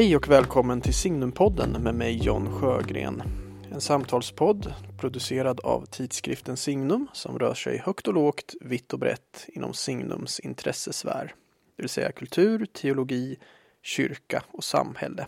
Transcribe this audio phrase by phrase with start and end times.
[0.00, 3.22] Hej och välkommen till Signumpodden med mig John Sjögren.
[3.72, 9.46] En samtalspodd producerad av tidskriften Signum som rör sig högt och lågt, vitt och brett
[9.48, 11.34] inom Signums intressesfär.
[11.76, 13.36] Det vill säga kultur, teologi,
[13.82, 15.26] kyrka och samhälle.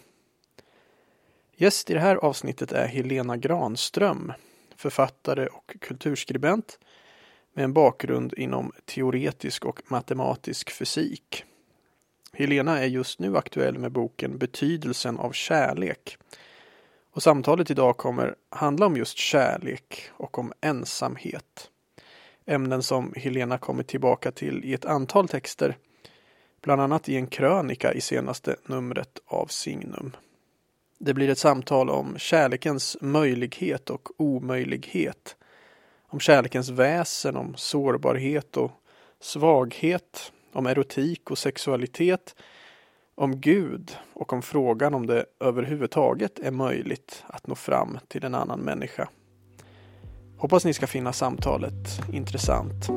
[1.56, 4.32] Gäst i det här avsnittet är Helena Granström,
[4.76, 6.78] författare och kulturskribent
[7.54, 11.44] med en bakgrund inom teoretisk och matematisk fysik.
[12.36, 16.16] Helena är just nu aktuell med boken Betydelsen av kärlek.
[17.12, 21.70] Och samtalet idag kommer handla om just kärlek och om ensamhet.
[22.46, 25.76] Ämnen som Helena kommit tillbaka till i ett antal texter,
[26.62, 30.16] bland annat i en krönika i senaste numret av Signum.
[30.98, 35.36] Det blir ett samtal om kärlekens möjlighet och omöjlighet.
[36.08, 38.70] Om kärlekens väsen, om sårbarhet och
[39.20, 42.34] svaghet, om erotik och sexualitet,
[43.14, 48.34] om Gud och om frågan om det överhuvudtaget är möjligt att nå fram till en
[48.34, 49.08] annan människa.
[50.38, 52.88] Hoppas ni ska finna samtalet intressant.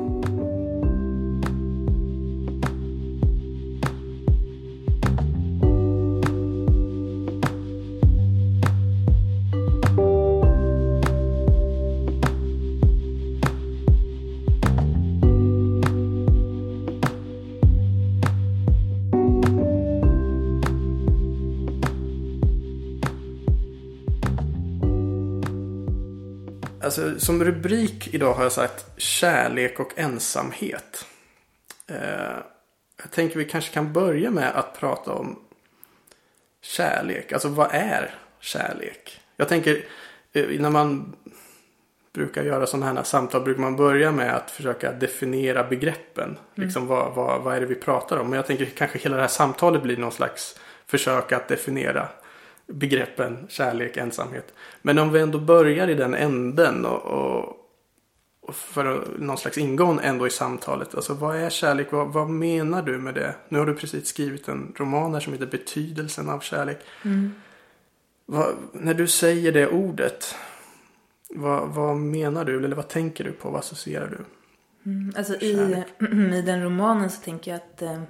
[26.86, 31.06] Alltså, som rubrik idag har jag sagt kärlek och ensamhet.
[31.86, 32.36] Eh,
[33.02, 35.38] jag tänker vi kanske kan börja med att prata om
[36.62, 37.32] kärlek.
[37.32, 39.20] Alltså vad är kärlek?
[39.36, 39.84] Jag tänker
[40.32, 41.16] eh, när man
[42.12, 46.28] brukar göra sådana här samtal brukar man börja med att försöka definiera begreppen.
[46.28, 46.38] Mm.
[46.54, 48.30] Liksom vad, vad, vad är det vi pratar om?
[48.30, 52.08] Men jag tänker kanske hela det här samtalet blir någon slags försök att definiera
[52.66, 54.54] begreppen kärlek, ensamhet.
[54.82, 57.56] Men om vi ändå börjar i den änden och, och,
[58.40, 60.94] och för någon slags ingång ändå i samtalet.
[60.94, 61.92] Alltså vad är kärlek?
[61.92, 63.34] Vad, vad, menar du med det?
[63.48, 66.78] Nu har du precis skrivit en roman här som heter Betydelsen av kärlek.
[67.04, 67.34] Mm.
[68.26, 70.34] Vad, när du säger det ordet,
[71.30, 72.64] vad, vad, menar du?
[72.64, 73.50] Eller vad tänker du på?
[73.50, 74.24] Vad associerar du?
[74.90, 75.84] Mm, alltså i,
[76.34, 78.02] i den romanen så tänker jag att eh,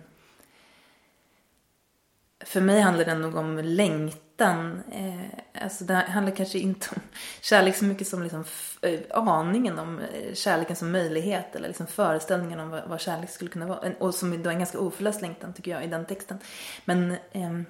[2.45, 4.83] för mig handlar den nog om längtan längtan.
[4.93, 7.03] Eh, alltså det handlar kanske inte om
[7.41, 8.45] kärlek så mycket som liksom
[8.83, 13.51] eh, aningen om eh, kärleken som möjlighet eller liksom föreställningen om vad, vad kärlek skulle
[13.51, 13.93] kunna vara.
[13.99, 16.39] Och som då är en ganska oförlöst längtan tycker jag i den texten.
[16.85, 17.61] Men eh,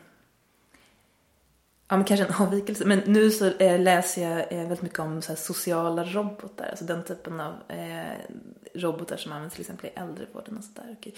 [1.88, 2.84] Ja, men kanske en avvikelse.
[2.84, 6.66] Men nu så eh, läser jag eh, väldigt mycket om så sociala robotar.
[6.70, 8.16] Alltså den typen av eh,
[8.74, 10.96] robotar som används till exempel i äldrevården och sådär.
[10.98, 11.12] Okay.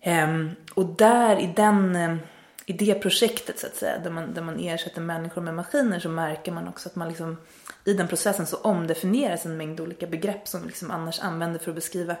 [0.00, 2.18] Ehm, och där i den ehm,
[2.66, 6.08] i det projektet så att säga, där man, där man ersätter människor med maskiner så
[6.08, 7.36] märker man också att man liksom
[7.84, 11.70] i den processen så omdefinieras en mängd olika begrepp som vi liksom annars använder för
[11.70, 12.16] att beskriva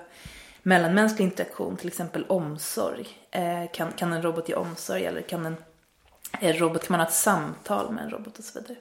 [0.62, 3.08] mellanmänsklig interaktion, till exempel omsorg.
[3.30, 5.56] Eh, kan, kan en robot ge omsorg eller kan en,
[6.40, 8.76] en robot, kan man ha ett samtal med en robot och så vidare.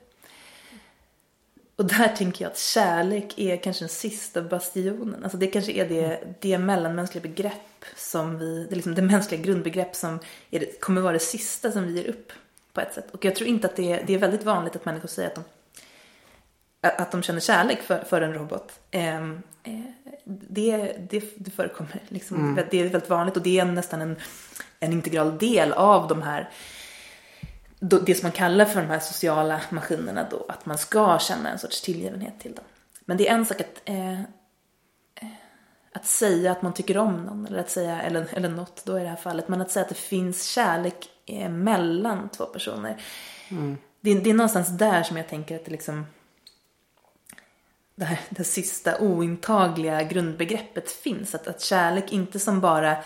[1.75, 5.23] Och där tänker jag att kärlek är kanske den sista bastionen.
[5.23, 9.41] Alltså det kanske är det, det mellanmänskliga begrepp som vi, det, är liksom det mänskliga
[9.41, 10.19] grundbegrepp som
[10.49, 12.31] det, kommer vara det sista som vi ger upp
[12.73, 13.11] på ett sätt.
[13.11, 15.35] Och jag tror inte att det är, det är väldigt vanligt att människor säger att
[15.35, 15.43] de,
[16.81, 18.79] att de känner kärlek för, för en robot.
[18.91, 19.29] Eh,
[20.23, 22.01] det, det, det förekommer.
[22.07, 22.65] Liksom, mm.
[22.71, 24.15] Det är väldigt vanligt och det är nästan en,
[24.79, 26.49] en integral del av de här
[27.89, 31.59] det som man kallar för de här sociala maskinerna då, att man ska känna en
[31.59, 32.65] sorts tillgivenhet till dem.
[33.05, 35.27] Men det är en sak att, eh, eh,
[35.93, 39.03] att säga att man tycker om någon, eller att säga, eller, eller något då i
[39.03, 43.01] det här fallet, men att säga att det finns kärlek eh, mellan två personer.
[43.49, 43.77] Mm.
[44.01, 46.05] Det, det, är någonstans där som jag tänker att det liksom
[47.95, 51.35] det här det sista ointagliga grundbegreppet finns.
[51.35, 52.97] Att, att kärlek inte som bara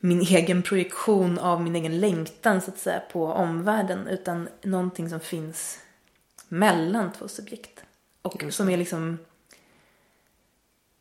[0.00, 5.20] min egen projektion av min egen längtan så att säga på omvärlden utan någonting som
[5.20, 5.78] finns
[6.48, 7.84] mellan två subjekt.
[8.22, 9.18] Och som är liksom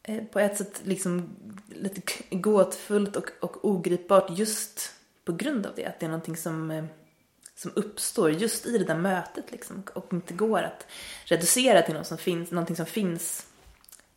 [0.03, 1.35] eh, på ett sätt liksom
[1.67, 2.01] lite
[2.31, 4.91] gåtfullt och, och ogripbart just
[5.25, 5.85] på grund av det.
[5.85, 6.85] Att det är någonting som, eh,
[7.55, 10.85] som uppstår just i det där mötet liksom och inte går att
[11.25, 13.47] reducera till något som finns, någonting som finns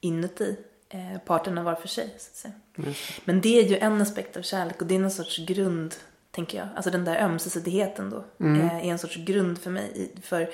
[0.00, 0.56] inuti
[0.92, 2.14] eh, parterna var för sig.
[2.18, 2.54] Så att säga.
[2.78, 2.94] Mm.
[3.24, 5.94] Men det är ju en aspekt av kärlek och det är någon sorts grund,
[6.30, 6.68] tänker jag.
[6.74, 8.60] Alltså den där ömsesidigheten då mm.
[8.60, 10.50] eh, är en sorts grund för mig för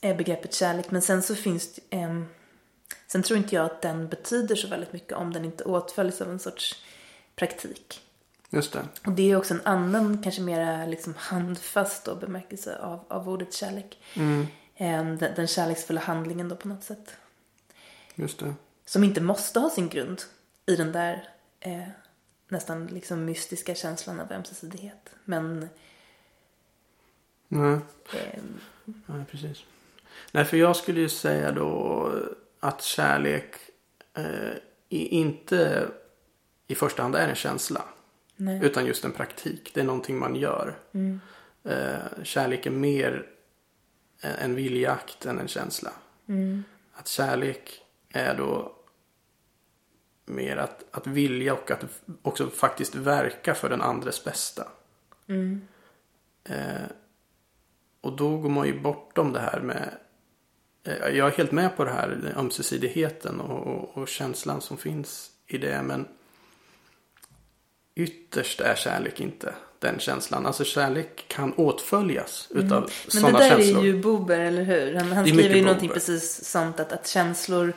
[0.00, 0.90] eh, begreppet kärlek.
[0.90, 2.22] Men sen så finns det, eh,
[3.06, 6.30] sen tror inte jag att den betyder så väldigt mycket om den inte åtföljs av
[6.30, 6.84] en sorts
[7.36, 8.00] praktik.
[8.50, 8.82] Just det.
[9.06, 13.54] Och det är också en annan, kanske mera liksom handfast då, bemärkelse av, av ordet
[13.54, 13.98] kärlek.
[14.14, 14.46] Mm.
[14.76, 17.16] Än Den, den kärleksfulla handlingen då på något sätt.
[18.14, 18.54] Just det.
[18.84, 20.22] Som inte måste ha sin grund
[20.66, 21.28] i den där
[21.60, 21.88] eh,
[22.48, 25.10] nästan liksom mystiska känslan av ömsesidighet.
[25.24, 25.68] Men
[27.48, 27.78] Nej.
[28.12, 28.42] eh,
[28.84, 29.64] Nej, precis.
[30.32, 32.12] Nej, för jag skulle ju säga då
[32.60, 33.54] att kärlek
[34.14, 34.52] eh,
[34.88, 35.88] inte
[36.66, 37.84] i första hand är en känsla.
[38.36, 38.60] nej.
[38.62, 39.70] Utan just en praktik.
[39.74, 40.78] Det är någonting man gör.
[40.92, 41.20] Mm.
[41.64, 43.26] Eh, kärlek är mer
[44.20, 45.92] en en viljeakt än en känsla.
[46.28, 46.64] Mm.
[46.92, 48.73] Att kärlek är då
[50.24, 51.84] mer att, att vilja och att
[52.22, 54.68] också faktiskt verka för den andres bästa.
[55.26, 55.60] Mm.
[56.44, 56.86] Eh,
[58.00, 59.94] och då går man ju bortom det här med
[60.84, 65.30] eh, Jag är helt med på det här ömsesidigheten och, och, och känslan som finns
[65.46, 65.82] i det.
[65.82, 66.08] Men
[67.94, 70.46] ytterst är kärlek inte den känslan.
[70.46, 72.90] Alltså kärlek kan åtföljas utav Mm.
[73.04, 73.82] Men sådana det där känslor.
[73.82, 74.94] är ju Buber, eller hur?
[74.94, 77.72] Han, han skriver ju någonting precis sånt att, att känslor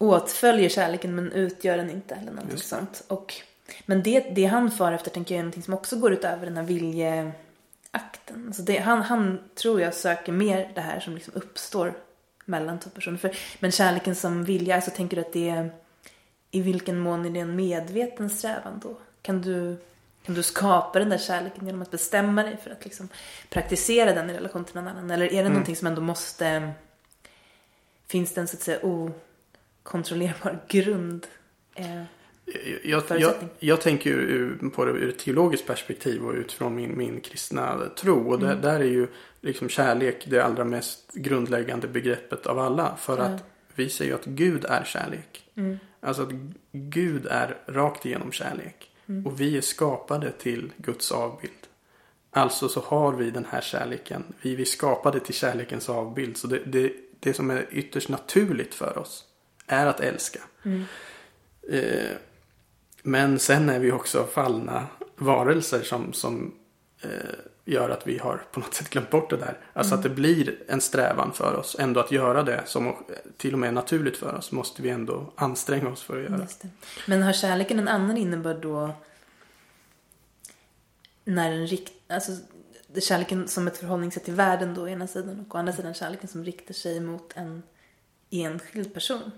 [0.00, 3.02] åtföljer kärleken men utgör den inte eller någonting Just sånt.
[3.08, 3.34] Och,
[3.86, 6.56] men det, det han far efter tänker jag är någonting som också går utöver den
[6.56, 8.44] här viljeakten.
[8.46, 11.94] Alltså det, han, han tror jag söker mer det här som liksom uppstår
[12.44, 13.18] mellan två personer.
[13.18, 15.70] För, men kärleken som vilja, alltså tänker du att det är
[16.50, 18.96] i vilken mån är det en medveten strävan då?
[19.22, 19.76] Kan du,
[20.24, 23.08] kan du skapa den där kärleken genom att bestämma dig för att liksom
[23.48, 25.10] praktisera den i relation till någon annan?
[25.10, 26.72] Eller är det någonting som ändå måste...
[28.06, 28.78] Finns det en så att säga
[29.84, 31.26] okontrollerbar grund?
[31.74, 32.02] Eh,
[32.84, 37.88] Jag, jag, jag, tänker på det ur ett teologiskt perspektiv och utifrån min, min kristna
[37.98, 38.30] tro.
[38.30, 38.60] Och där, Mm.
[38.60, 39.06] där är ju
[39.40, 42.96] liksom kärlek det allra mest grundläggande begreppet av alla.
[42.96, 43.24] För Ja.
[43.24, 43.44] att
[43.74, 45.44] vi säger ju att Gud är kärlek.
[45.54, 46.32] mm, Alltså att
[46.72, 48.90] Gud är rakt igenom kärlek.
[49.08, 49.26] Mm.
[49.26, 51.52] Och vi är skapade till Guds avbild.
[52.30, 54.24] Alltså så har vi den här kärleken.
[54.42, 56.36] Vi, vi är skapade till kärlekens avbild.
[56.36, 59.24] Så det, det, det som är ytterst naturligt för oss
[59.70, 60.40] är att älska.
[60.62, 60.84] mm,
[61.70, 62.16] Eh,
[63.02, 64.86] men sen är vi också fallna
[65.16, 66.54] varelser som, som
[67.02, 67.10] eh,
[67.64, 69.58] gör att vi har på något sätt glömt bort det där.
[69.72, 72.96] Alltså att det blir en strävan för oss ändå att göra det som
[73.36, 74.52] till och med är naturligt för oss.
[74.52, 76.46] Måste vi ändå anstränga oss för att göra.
[77.06, 78.90] Men har kärleken en annan innebörd då?
[81.24, 82.32] När den rikt, alltså
[83.00, 86.28] kärleken som ett förhållningssätt till världen då å ena sidan och å andra sidan kärleken
[86.28, 87.62] som riktar sig mot en
[88.30, 89.32] enskild person.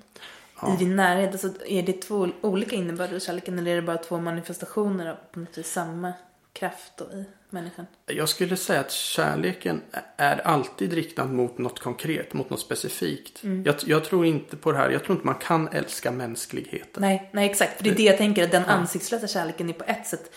[0.62, 0.74] Ja.
[0.74, 3.98] I din närhet, alltså, är det två olika innebörder av kärleken eller är det bara
[3.98, 6.12] två manifestationer av på något vis samma
[6.52, 7.86] kraft då i människan?
[8.06, 9.82] Jag skulle säga att kärleken
[10.16, 13.44] är alltid riktad mot något konkret, mot något specifikt.
[13.44, 13.62] Mm.
[13.64, 14.90] Jag, jag tror inte på det här.
[14.90, 17.00] Jag tror inte man kan älska mänskligheten.
[17.00, 17.76] Nej, nej exakt.
[17.76, 20.32] För det är det jag tänker, att den ansiktslösa kärleken är på ett sätt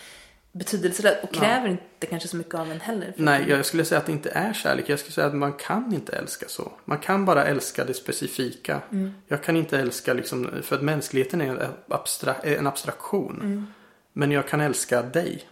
[0.58, 3.12] betydelselös och kräver inte kanske så mycket av en heller.
[3.16, 4.88] Nej, jag skulle säga att det inte är kärlek.
[4.88, 6.72] Jag skulle säga att man kan inte älska så.
[6.84, 8.80] Man kan bara älska det specifika.
[8.92, 9.14] Mm.
[9.28, 11.58] Jag kan inte älska liksom, för att mänskligheten är en,
[11.88, 13.66] abstra, en abstraktion.
[14.12, 15.42] Men jag kan älska dig.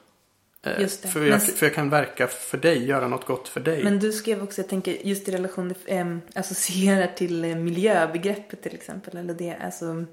[0.63, 0.83] Eh, Mm.
[0.83, 1.09] Just det.
[1.09, 3.85] För jag, Men- för jag kan verka för dig, göra något gott för dig.
[3.85, 8.75] Men du skrev också, jag tänker just i relation äm, associerar till eh, miljöbegreppet till
[8.75, 9.17] exempel.
[9.17, 10.05] Eller det, alltså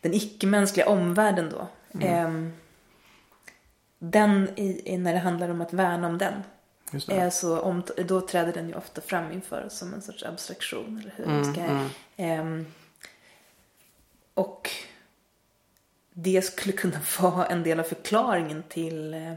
[0.00, 1.68] den icke-mänskliga omvärlden då.
[2.06, 2.52] Äm,
[3.98, 6.42] den, i, i, när det handlar om att värna om den.
[6.92, 7.08] Just.
[7.08, 10.98] Är så om, då träder den ju ofta fram inför som en sorts abstraktion.
[10.98, 11.24] Eller hur?
[11.26, 11.88] Mm, Ska, mm.
[12.16, 12.66] Ehm,
[14.34, 14.70] och
[16.12, 19.32] det skulle kunna vara en del av förklaringen till eh,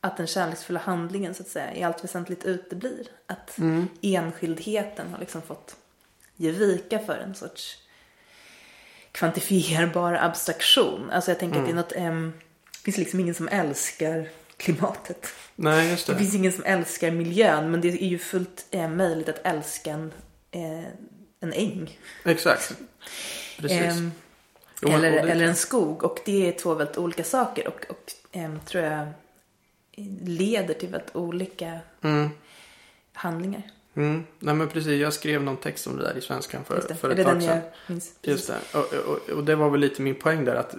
[0.00, 3.06] att den kärleksfulla handlingen så att säga i allt väsentligt uteblir.
[3.26, 3.88] Att Mm.
[4.02, 5.76] enskildheten har liksom fått
[6.36, 7.78] ge vika för en sorts
[9.12, 11.10] kvantifierbar abstraktion.
[11.10, 12.32] Alltså jag tänker att det är något, ehm,
[12.92, 15.26] finns liksom ingen som älskar klimatet.
[15.56, 16.18] Nej, just Det det.
[16.18, 20.12] finns ingen som älskar miljön men det är ju fullt eh, möjligt att älska en,
[20.50, 20.84] eh,
[21.40, 21.98] en äng.
[22.24, 22.74] Exakt.
[23.58, 23.80] Precis.
[23.80, 24.12] Ehm,
[24.82, 28.12] Jo, eller, det- eller en skog och det är två väldigt olika saker och, och
[28.32, 29.08] ehm, tror jag
[30.26, 32.30] leder till väldigt olika Mm.
[33.12, 33.62] handlingar.
[33.94, 34.24] Mm.
[34.38, 36.94] Nej men precis, jag skrev någon text om det där i svenskan för, Just det.
[36.94, 37.60] för ett tag sedan.
[38.22, 38.78] Just det.
[38.78, 40.74] Och, och, och det var väl lite min poäng där att,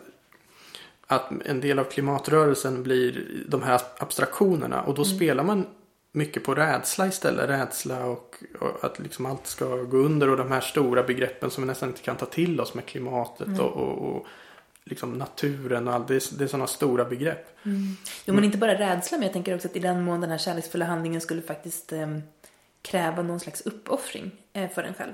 [1.08, 5.16] att en del av klimatrörelsen blir de här abstraktionerna och då Mm.
[5.18, 5.66] spelar man
[6.12, 7.50] mycket på rädsla istället.
[7.50, 11.64] Rädsla och, och att liksom allt ska gå under och de här stora begreppen som
[11.64, 13.60] vi nästan inte kan ta till oss med klimatet Mm.
[13.60, 14.26] och, och, och
[14.84, 16.08] liksom naturen och allt.
[16.08, 17.58] Det är, det är sådana stora begrepp.
[18.26, 20.38] Jo men inte bara rädsla men jag tänker också att i den mån den här
[20.38, 22.22] kärleksfulla handlingen skulle faktiskt ehm,
[22.82, 25.14] kräva någon slags uppoffring eh, för en själv.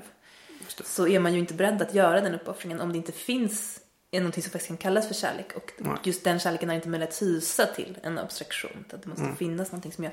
[0.84, 3.80] Så är man ju inte beredd att göra den uppoffringen om det inte finns
[4.16, 5.52] är någonting som faktiskt kan kallas för kärlek.
[5.56, 5.96] Och Nej.
[6.04, 8.84] just den kärleken har inte möjlighet att hysa till en abstraktion.
[8.92, 9.36] Att det måste Mm.
[9.36, 10.12] finnas någonting som jag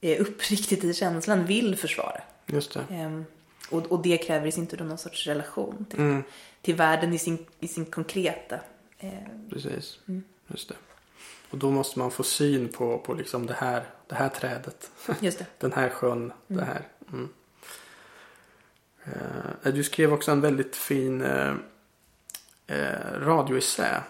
[0.00, 2.20] är uppriktigt i känslan vill försvara.
[2.46, 2.84] Just det.
[2.90, 3.24] Ehm,
[3.70, 6.22] och, och det kräver i sin tur någon sorts relation till, Mm,
[6.62, 8.58] till världen i sin, i sin konkreta.
[8.98, 9.10] Eh,
[9.50, 9.98] precis.
[10.08, 10.22] Mm.
[10.46, 10.74] Just det.
[11.50, 14.90] Och då måste man få syn på, på liksom det, här, det här trädet.
[15.20, 15.46] just det.
[15.58, 16.32] Den här sjön.
[16.46, 16.88] Det här.
[17.12, 17.28] Mm.
[19.04, 21.54] Eh, du skrev också en väldigt fin eh,
[22.66, 24.02] eh, radioessä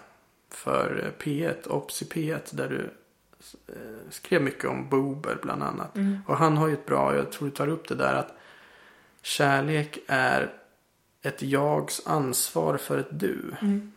[0.49, 2.55] för eh, P1, Ops i P1.
[2.55, 2.89] Där du
[3.67, 5.95] eh, skrev mycket om Bober bland annat.
[5.95, 6.17] Mm.
[6.27, 8.37] Och han har ju ett bra, jag tror du tar upp det där att
[9.21, 10.53] kärlek är
[11.21, 13.55] ett jags ansvar för ett du.
[13.61, 13.91] Mm.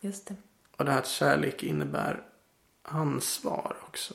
[0.00, 0.34] Just det.
[0.76, 2.22] Och det här att kärlek innebär
[2.82, 4.14] ansvar också.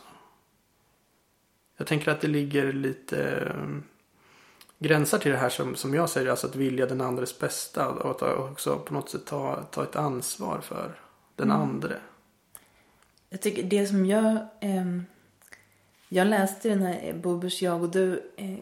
[1.78, 3.52] Jag tänker att det ligger lite
[4.80, 8.12] gränsar till det här som, som jag säger, alltså att vilja den andres bästa och
[8.12, 11.00] att också på något sätt ta, ta ett ansvar för
[11.36, 11.62] den Mm.
[11.62, 11.98] andre.
[13.30, 14.38] Jag tycker det som jag...
[14.62, 15.06] ehm,
[16.10, 18.58] jag läste den här eh, Bobers Jag och du eh,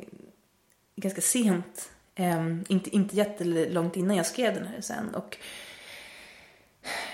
[0.95, 1.89] ganska sent.
[2.15, 5.15] Ehm, inte, inte jättelångt innan jag skrev den här sen.
[5.15, 5.37] Och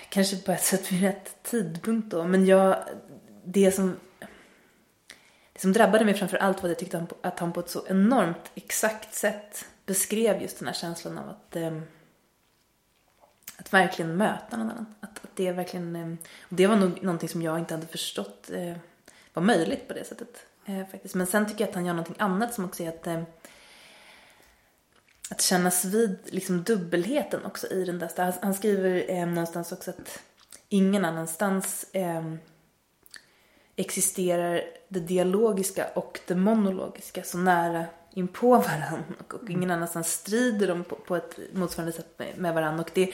[0.10, 2.24] kanske på ett sätt vid rätt tidpunkt då.
[2.24, 2.78] Men jag...
[3.46, 3.96] Det som...
[5.54, 7.88] Det som drabbade mig framför allt var att jag tyckte att han på ett så
[7.88, 11.56] enormt exakt sätt beskrev just den här känslan av att...
[11.56, 11.82] eh,
[13.58, 14.96] att verkligen möta någon annan.
[15.00, 15.96] Att, att det verkligen...
[15.96, 16.08] eh,
[16.42, 18.78] och det var nog någonting som jag inte hade förstått eh,
[19.34, 20.46] var möjligt på det sättet.
[20.66, 21.16] Eh, faktiskt.
[21.16, 23.08] Men sen tycker jag att han gör någonting annat som också är att...
[23.08, 23.24] Eh,
[25.30, 28.10] att kännas vid liksom dubbelheten också i den där.
[28.18, 30.20] Han, han skriver eh, någonstans också att
[30.70, 32.34] ingen annanstans eh,
[33.76, 39.04] existerar det dialogiska och det monologiska så nära in på varandra.
[39.20, 42.84] Och, och ingen annanstans strider de på, på ett motsvarande sätt med, med varandra.
[42.84, 43.14] Och det,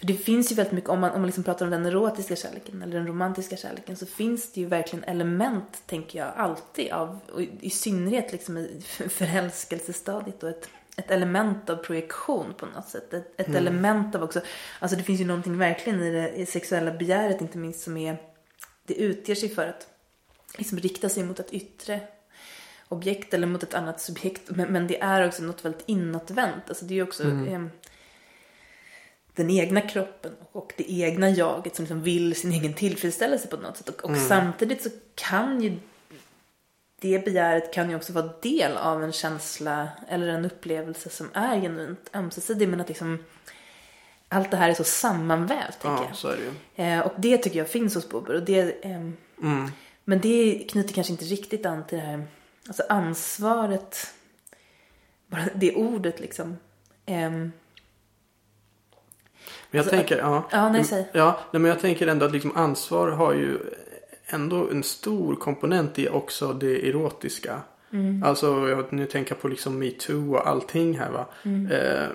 [0.00, 2.82] det finns ju väldigt mycket, om man, om man liksom pratar om den erotiska kärleken
[2.82, 7.42] eller den romantiska kärleken så finns det ju verkligen element, tänker jag, alltid av, och
[7.42, 13.14] i i synnerhet liksom i förälskelsestadiet och ett, ett element av projektion på något sätt.
[13.14, 14.40] Ett, ett element av också,
[14.78, 18.16] alltså det finns ju någonting verkligen i det i sexuella begäret inte minst som är,
[18.86, 19.86] det utger sig för att
[20.58, 22.00] liksom rikta sig mot ett yttre
[22.88, 24.42] objekt eller mot ett annat subjekt.
[24.50, 26.68] Men, men det är också något väldigt inåtvänt.
[26.68, 27.64] Alltså det är ju också eh,
[29.34, 33.76] den egna kroppen och det egna jaget som liksom vill sin egen tillfredsställelse på något
[33.76, 33.88] sätt.
[33.88, 35.78] Och, och samtidigt så kan ju
[37.00, 41.60] det begäret kan ju också vara del av en känsla eller en upplevelse som är
[41.60, 42.68] genuint ömsesidig.
[42.68, 43.24] Men att liksom
[44.28, 46.16] allt det här är så sammanvävt, Ja, jag.
[46.16, 46.42] så är det
[46.82, 46.88] ju.
[46.88, 48.34] Eh, och det tycker jag finns hos Bober.
[48.34, 49.70] Och det, ehm, Mm.
[50.04, 52.26] Men det knyter kanske inte riktigt an till det här
[52.66, 54.14] alltså ansvaret.
[55.26, 56.56] Bara det ordet liksom.
[57.06, 57.52] Ehm, Men
[59.70, 60.48] jag Alltså, tänker, ja.
[60.52, 61.08] ja, nej, säg.
[61.12, 63.58] Ja, nej, men jag tänker ändå att liksom ansvar har ju
[64.28, 67.60] ändå en stor komponent i också det erotiska.
[67.90, 68.22] Mm.
[68.22, 71.26] Alltså, jag, nu tänker jag på liksom metoo och allting här va.
[71.42, 71.72] Mm.
[71.72, 72.08] Eh,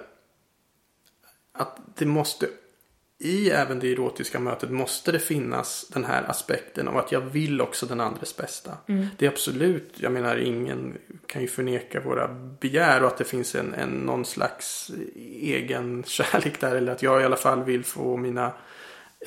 [1.54, 2.48] att det måste,
[3.20, 7.62] i även det erotiska mötet måste det finnas den här aspekten av att jag vill
[7.62, 8.78] också den andres bästa.
[8.88, 9.08] Mm.
[9.18, 12.28] Det är absolut, jag menar ingen kan ju förneka våra
[12.60, 16.76] begär och att det finns en, en någon slags egen kärlek där.
[16.76, 18.52] Eller att jag i alla fall vill få mina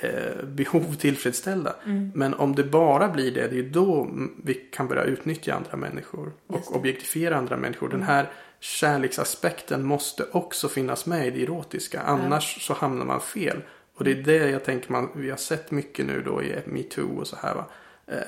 [0.03, 1.77] eh, behov tillfredsställda.
[1.85, 2.13] Mm.
[2.15, 4.11] Men om det bara blir det, det är då
[4.45, 6.23] vi kan börja utnyttja andra människor.
[6.23, 6.33] Mm.
[6.49, 7.89] Och objektifiera andra människor.
[7.89, 12.01] Den här kärleksaspekten måste också finnas med i det erotiska.
[12.01, 13.63] Annars så hamnar man fel.
[13.95, 17.19] Och det är det jag tänker man, vi har sett mycket nu då i metoo
[17.19, 17.65] och så här va.
[18.07, 18.19] Eh,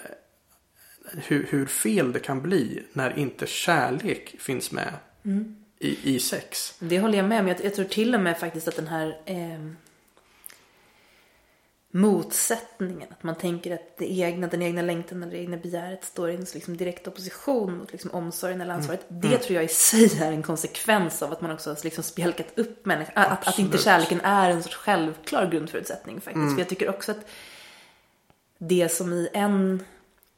[1.26, 4.92] hur, hur fel det kan bli när inte kärlek finns med
[5.24, 5.56] Mm.
[5.78, 6.74] i, i sex.
[6.78, 7.48] Det håller jag med om.
[7.48, 9.76] Jag, jag tror till och med faktiskt att den här ehm,
[11.90, 16.30] motsättningen, att man tänker att det egna, den egna längtan eller det egna begäret står
[16.30, 19.06] i en liksom direkt opposition mot liksom omsorgen eller ansvaret.
[19.08, 22.58] Det tror jag i sig är en konsekvens av att man också har liksom spjälkat
[22.58, 23.12] upp människan.
[23.16, 26.52] Att, att inte kärleken är en sorts självklar grundförutsättning faktiskt.
[26.52, 27.26] För jag tycker också att
[28.58, 29.82] det som i en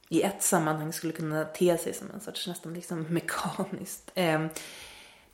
[0.09, 4.47] i ett sammanhang skulle kunna te sig som en sorts nästan liksom mekaniskt eh,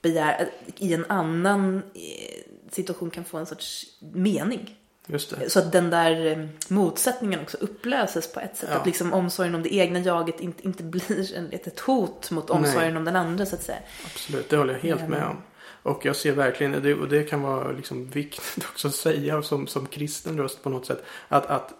[0.03, 4.77] begär i en annan eh, situation kan få en sorts mening.
[5.07, 5.51] Just det.
[5.51, 8.69] Så att den där eh, motsättningen också upplöses på ett sätt.
[8.73, 8.77] Ja.
[8.77, 12.97] Att liksom omsorgen om det egna jaget inte, inte blir ett, hot mot omsorgen Nej.
[12.97, 13.79] om den andra så att säga.
[14.05, 15.37] Absolut, det håller jag helt med om.
[15.83, 19.67] Och jag ser verkligen, det, och det kan vara liksom viktigt också att säga som,
[19.67, 21.05] som kristen röst på något sätt.
[21.29, 21.75] Att, att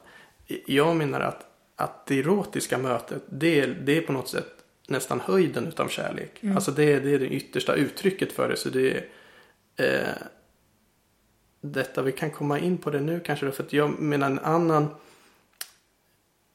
[0.67, 4.53] jag menar att, att det erotiska mötet, det, det är på något sätt
[4.89, 6.41] nästan höjden utav kärlek.
[6.55, 8.57] Alltså det, det är det yttersta uttrycket för det.
[8.57, 9.05] Så det är,
[9.77, 10.15] eh,
[11.61, 14.39] detta, vi kan komma in på det nu kanske då, för att jag menar en
[14.39, 14.89] annan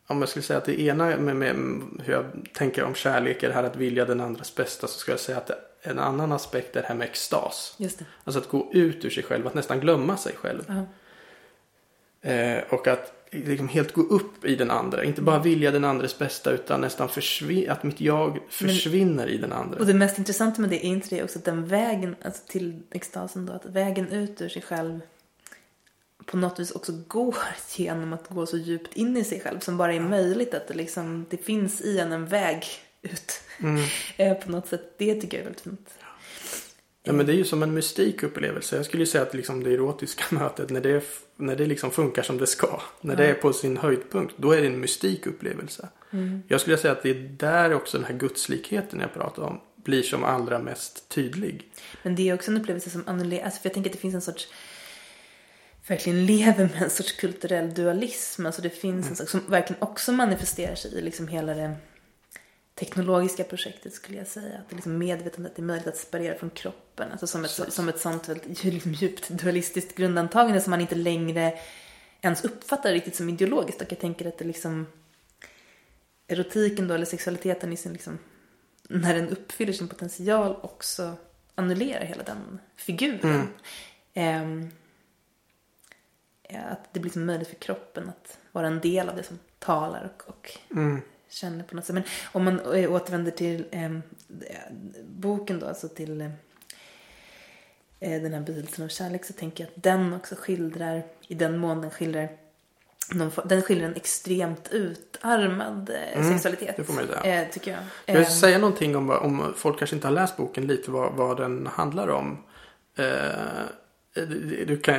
[0.08, 1.55] om jag skulle säga att det ena med, med
[2.03, 5.13] hur jag tänker om kärlek är det här att vilja den andras bästa så skulle
[5.13, 7.75] jag säga att en annan aspekt är det här med extas.
[8.24, 10.63] Alltså att gå ut ur sig själv, att nästan glömma sig själv.
[10.67, 10.86] Ja.
[12.29, 15.03] Eh, och att liksom helt gå upp i den andra.
[15.03, 17.09] Inte bara vilja den andres bästa utan nästan
[17.69, 19.79] att mitt jag försvinner i den andra.
[19.79, 22.81] Och det mest intressanta med det är inte det också att den vägen alltså till
[22.91, 25.00] extasen då, att vägen ut ur sig själv
[26.25, 27.35] på något vis också går
[27.75, 30.53] genom att gå så djupt in i sig själv som bara är möjligt.
[30.53, 32.65] Att det, liksom, det finns i en en väg
[33.01, 33.81] ut Mm.
[34.17, 34.93] eh, på något sätt.
[34.97, 35.89] Det tycker jag är väldigt fint.
[37.03, 38.75] Ja men det är ju som en mystik upplevelse.
[38.75, 41.03] Jag skulle ju säga att liksom det erotiska mötet när det,
[41.36, 42.81] när det liksom funkar som det ska.
[43.01, 44.34] När det är på sin höjdpunkt.
[44.38, 45.89] Då är det en mystik upplevelse.
[46.48, 50.03] Jag skulle säga att det är där också den här gudslikheten jag pratar om blir
[50.03, 51.72] som allra mest tydlig.
[52.03, 54.15] Men det är också en upplevelse som annullerar, alltså för jag tänker att det finns
[54.15, 54.48] en sorts
[55.88, 58.46] verkligen lever med en sorts kulturell dualism.
[58.46, 61.75] Alltså det finns en sak som verkligen också manifesterar sig i liksom hela det
[62.81, 64.57] teknologiska projektet skulle jag säga.
[64.57, 67.11] Att det är liksom medvetandet är möjligt att separera från kroppen.
[67.11, 71.59] Alltså som ett, som ett sånt väldigt liksom djupt dualistiskt grundantagande som man inte längre
[72.21, 73.81] ens uppfattar riktigt som ideologiskt.
[73.81, 74.88] Och jag tänker att det liksom
[76.27, 78.17] erotiken då, eller sexualiteten i sin liksom,
[78.89, 81.15] när den uppfyller sin potential också
[81.55, 83.47] annullerar hela den figuren.
[84.13, 84.71] Ehm,
[86.50, 90.11] att det blir som möjligt för kroppen att vara en del av det som talar
[90.15, 90.57] och, och
[91.31, 91.93] känner på något sätt.
[91.93, 93.91] Men om man eh, återvänder till eh,
[95.07, 100.13] boken då, alltså till eh, den här betydelsen av kärlek så tänker jag att den
[100.13, 102.29] också skildrar, i den mån den skildrar
[103.32, 106.77] for- den skildrar en extremt utarmad eh, sexualitet.
[106.77, 107.41] det får man ju säga.
[107.43, 107.79] Eh, tycker jag.
[108.06, 111.38] Jag Eh, säga någonting om, om folk kanske inte har läst boken lite vad, vad
[111.38, 112.43] den handlar om?
[112.95, 113.06] Eh,
[114.13, 114.95] du du kan,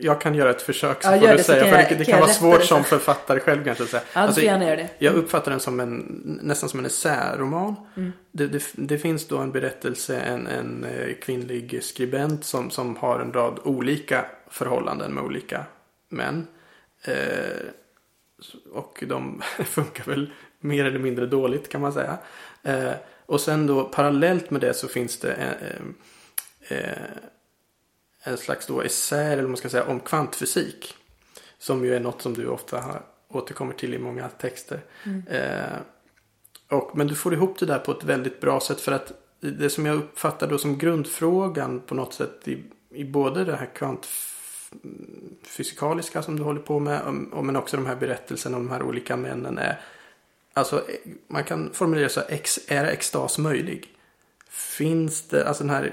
[0.00, 1.64] jag kan göra ett försök så Ja, får gör du det, så säga.
[1.64, 3.86] För jag- det, det kan kan vara svårt det som författare själv kanske.
[3.86, 4.02] säga.
[4.14, 4.88] Ja, får gärna göra det.
[4.98, 5.98] Jag uppfattar den som en,
[6.42, 7.74] nästan som en essäroman.
[7.96, 8.12] Mm.
[8.32, 13.20] Det, det, det finns då en berättelse, en, en eh, kvinnlig skribent som, som har
[13.20, 15.64] en rad olika förhållanden med olika
[16.08, 16.46] män.
[17.04, 17.14] Eh,
[18.72, 22.18] och de funkar väl mer eller mindre dåligt kan man säga.
[22.62, 22.92] Eh,
[23.26, 26.92] och sen då parallellt med det så finns det eh, eh,
[28.22, 30.94] en slags då essä eller man ska säga om kvantfysik.
[31.58, 34.80] Som ju är något som du ofta har, återkommer till i många texter.
[35.28, 35.78] Eh,
[36.68, 39.70] och, men du får ihop det där på ett väldigt bra sätt för att det
[39.70, 46.22] som jag uppfattar då som grundfrågan på något sätt i, i både det här kvantfysikaliska
[46.22, 47.00] som du håller på med
[47.32, 49.80] och men också de här berättelserna om de här olika männen är
[50.52, 50.84] Alltså
[51.28, 53.94] man kan formulera så här, är extas möjlig?
[54.50, 55.92] Finns det, alltså den här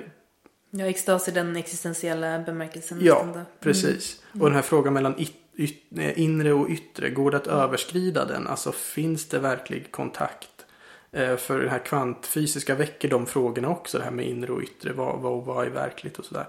[0.79, 2.99] Ja, extas i den existentiella bemärkelsen.
[3.01, 3.41] Ja, då.
[3.59, 4.21] precis.
[4.33, 5.15] Och den här frågan mellan
[6.15, 8.47] inre och yttre, går det att överskrida den?
[8.47, 10.49] Alltså finns det verklig kontakt?
[11.11, 14.93] Eh, för den här kvantfysiska väcker de frågorna också, det här med inre och yttre,
[14.93, 16.47] vad, vad, vad är verkligt och sådär.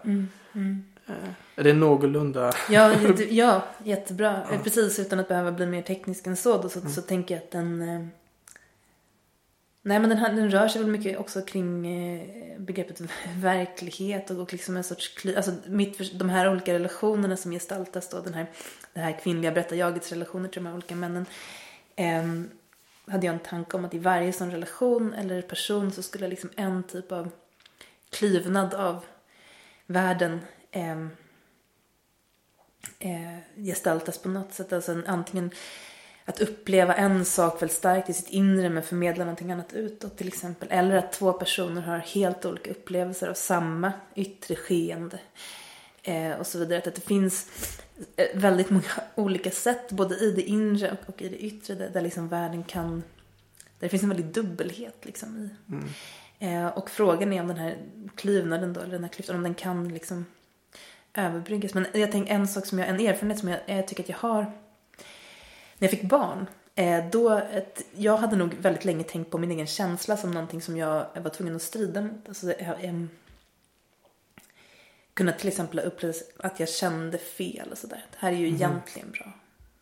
[1.06, 1.14] Eh,
[1.56, 2.52] är det någorlunda?
[2.70, 2.94] Ja,
[3.30, 4.42] ja jättebra.
[4.52, 6.62] Eh, Precis, utan att behöva bli mer teknisk än så.
[6.62, 8.10] Då, så, så tänker jag att den...
[9.88, 13.00] Nej, men den, här, den rör sig väl mycket också kring eh, begreppet
[13.36, 15.26] verklighet och, och liksom en sorts...
[15.36, 18.46] Alltså mitt, de här olika relationerna som gestaltas då, den här,
[18.92, 21.26] det här kvinnliga berättarjagets relationer till de här olika männen.
[21.96, 22.50] ehm,
[23.06, 26.50] hade jag en tanke om att i varje sån relation eller person så skulle liksom
[26.56, 27.30] en typ av
[28.10, 29.04] klyvnad av
[29.86, 31.00] världen eh,
[32.98, 34.72] eh, gestaltas på något sätt.
[34.72, 35.50] Alltså en, antingen
[36.28, 40.28] att uppleva en sak väldigt starkt i sitt inre men förmedla någonting annat utåt till
[40.28, 40.68] exempel.
[40.70, 45.20] Eller att två personer har helt olika upplevelser av samma yttre skeende.
[46.02, 46.78] Eh, och så vidare.
[46.78, 47.48] Att det finns
[48.16, 51.90] eh, väldigt många olika sätt både i det inre och, och i det yttre där,
[51.90, 53.02] där liksom världen kan...
[53.78, 55.50] Där det finns en väldig dubbelhet liksom i.
[56.38, 57.78] Eh, och frågan är om den här
[58.14, 60.26] klyvnaden då, eller den här klyftan, om den kan liksom
[61.14, 61.74] överbryggas.
[61.74, 64.16] Men jag tänker en sak som jag, en erfarenhet som jag, jag tycker att jag
[64.16, 64.52] har
[65.78, 66.46] jag fick barn.
[66.74, 70.62] Eh, då ett, jag hade nog väldigt länge tänkt på min egen känsla som någonting
[70.62, 72.28] som jag var tvungen att strida mot.
[72.28, 73.10] Alltså, jag, em,
[75.14, 78.04] kunna till exempel ha upplevt att jag kände fel och sådär.
[78.10, 79.32] Det här är ju egentligen bra.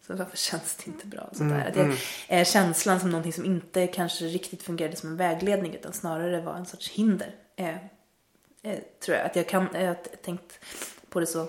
[0.07, 1.31] Så varför känns det inte bra?
[1.33, 1.69] Sådär.
[1.69, 1.97] Att jag,
[2.29, 6.55] eh, känslan som någonting som inte kanske riktigt fungerade som en vägledning utan snarare var
[6.55, 7.35] en sorts hinder.
[7.57, 7.77] Eh,
[8.63, 9.27] eh, tror jag.
[9.27, 10.59] Att jag kan, jag har tänkt
[11.09, 11.49] på det så.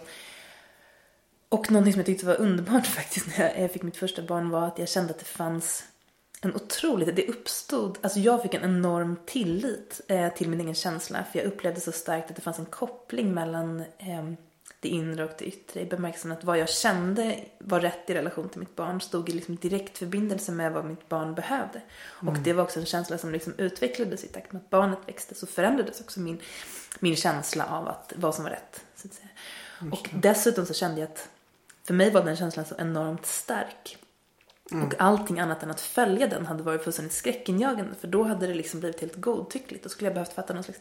[1.49, 4.67] Och någonting som jag tyckte var underbart faktiskt när jag- fick mitt första barn var
[4.67, 5.83] att jag kände att det fanns
[6.41, 11.23] en otroligt, det uppstod, alltså jag fick en enorm tillit eh, till min egen känsla
[11.31, 14.31] för jag upplevde så starkt att det fanns en koppling mellan eh,
[14.79, 18.49] det inre och det yttre i bemärkelsen att vad jag kände var rätt i relation
[18.49, 21.81] till mitt barn stod i liksom direkt förbindelse med vad mitt barn behövde.
[22.09, 25.35] Och det var också en känsla som liksom utvecklades i takt med att barnet växte
[25.35, 26.39] så förändrades också min,
[26.99, 28.81] min känsla av att, vad som var rätt.
[28.95, 29.29] Så att säga.
[29.91, 31.29] Och dessutom så kände jag att
[31.87, 33.97] för mig var den känslan så enormt stark.
[34.71, 37.95] Och allting annat än att följa den hade varit fullständigt skräckinjagande.
[38.01, 39.83] För då hade det liksom blivit helt godtyckligt.
[39.83, 40.79] Då skulle jag behövt fatta någon slags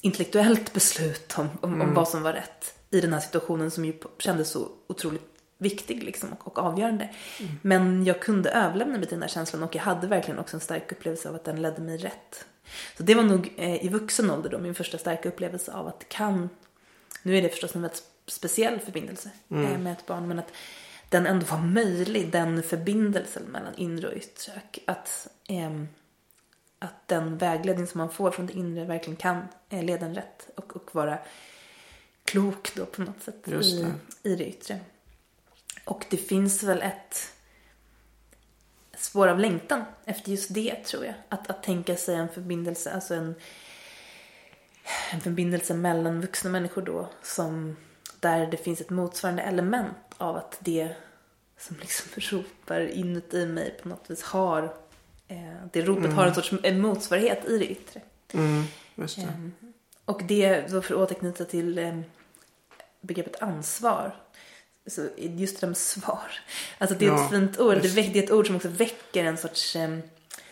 [0.00, 3.94] intellektuellt beslut om, om, om vad som var rätt i den här situationen som ju
[4.18, 7.08] kändes så otroligt viktig liksom och, och avgörande.
[7.62, 10.60] Men jag kunde överlämna mig till den här känslan och jag hade verkligen också en
[10.60, 12.44] stark upplevelse av att den ledde mig rätt.
[12.96, 16.00] Så det var nog eh, i vuxen ålder då min första starka upplevelse av att
[16.00, 16.48] det kan,
[17.22, 20.52] nu är det förstås en väldigt speciell förbindelse eh, med ett barn, men att
[21.08, 24.52] den ändå var möjlig, den förbindelsen mellan inre och yttre.
[24.86, 25.88] Att, ehm,
[26.78, 30.50] att den vägledning som man får från det inre verkligen kan eh, leda en rätt
[30.54, 31.18] och, och vara
[32.24, 33.82] klok då på något sätt Just i,
[34.22, 34.30] det.
[34.30, 34.80] i det yttre.
[35.84, 37.32] Och det finns väl ett
[38.96, 41.14] spår av längtan efter just det tror jag.
[41.28, 43.34] Att, att tänka sig en förbindelse, alltså en,
[45.12, 47.76] en förbindelse mellan vuxna människor då som
[48.20, 50.94] där det finns ett motsvarande element av att det
[51.58, 54.62] som liksom ropar inuti mig på något vis har
[55.28, 58.00] eh, det ropet har en sorts en motsvarighet i det yttre.
[58.32, 59.22] Mm, just det.
[59.22, 59.52] Ehm,
[60.04, 62.00] Och det, då för att återknyta till eh,
[63.00, 64.16] begreppet ansvar.
[64.86, 66.30] Så just det där med svar.
[66.78, 67.74] Alltså det är Ja, ett fint ord.
[67.82, 68.16] Det, just.
[68.16, 69.98] är ett ord som också väcker en sorts, eh,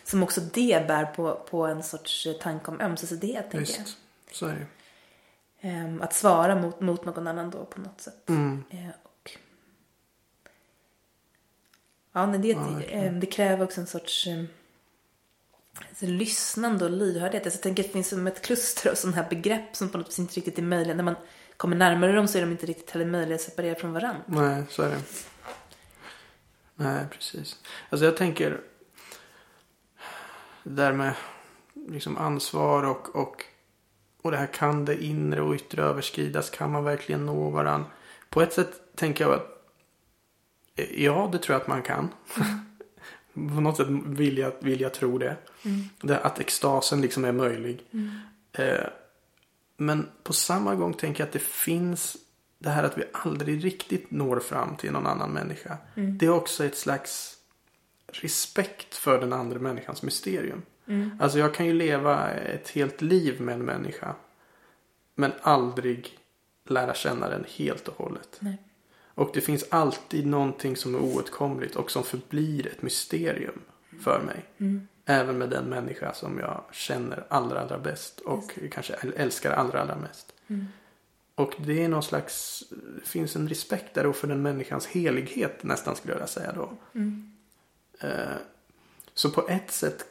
[0.04, 3.78] som också det bär på, på en sorts eh, tanke om ömsesidighet tänker jag.
[3.84, 3.96] Visst,
[4.32, 4.66] så är det.
[5.60, 8.28] Ehm, att svara mot, mot någon annan då på något sätt.
[8.28, 8.64] Mm.
[8.70, 9.30] Eh, och...
[12.12, 14.44] Ja, men det, Ja, eh, det kräver också en sorts eh,
[15.88, 17.42] alltså, lyssnande och lyhördhet.
[17.42, 19.98] Alltså, jag tänker att det finns som ett kluster av sådana här begrepp som på
[19.98, 20.96] något vis inte riktigt är möjliga.
[20.96, 21.16] När man
[21.56, 24.22] kommer närmare dem så är de inte riktigt heller möjliga att separera från varandra.
[24.26, 25.02] Nej, så är det.
[26.74, 27.56] Nej, precis.
[27.90, 28.60] Alltså jag tänker
[30.62, 31.14] det där med
[31.88, 33.44] liksom ansvar och, och,
[34.22, 36.50] och det här kan det inre och yttre överskridas.
[36.50, 37.84] Kan man verkligen nå varann?
[38.30, 39.46] På ett sätt tänker jag att
[40.76, 42.08] eh, ja, det tror jag att man kan.
[43.54, 45.36] På något sätt vill jag, vill jag tro det.
[46.00, 46.18] det.
[46.18, 47.84] Att extasen liksom är möjlig.
[48.52, 48.86] Eh,
[49.76, 52.16] men på samma gång tänker jag att det finns
[52.58, 55.78] det här att vi aldrig riktigt når fram till någon annan människa.
[55.94, 57.36] Det är också ett slags
[58.06, 60.62] respekt för den andra människans mysterium.
[61.20, 64.14] Alltså jag kan ju leva ett helt liv med en människa.
[65.14, 66.18] Men aldrig
[66.64, 68.36] lära känna den helt och hållet.
[68.40, 68.58] Nej.
[69.14, 73.60] Och det finns alltid någonting som är oåtkomligt och som förblir ett mysterium
[74.00, 74.44] för mig.
[75.04, 79.96] Även med den människa som jag känner allra, allra bäst och kanske älskar allra, allra
[79.96, 80.32] mest.
[81.34, 85.62] Och det är någon slags, det finns en respekt där då för den människans helighet
[85.64, 86.72] nästan skulle jag vilja säga då.
[88.00, 88.36] Eh,
[89.14, 90.04] Så på ett sätt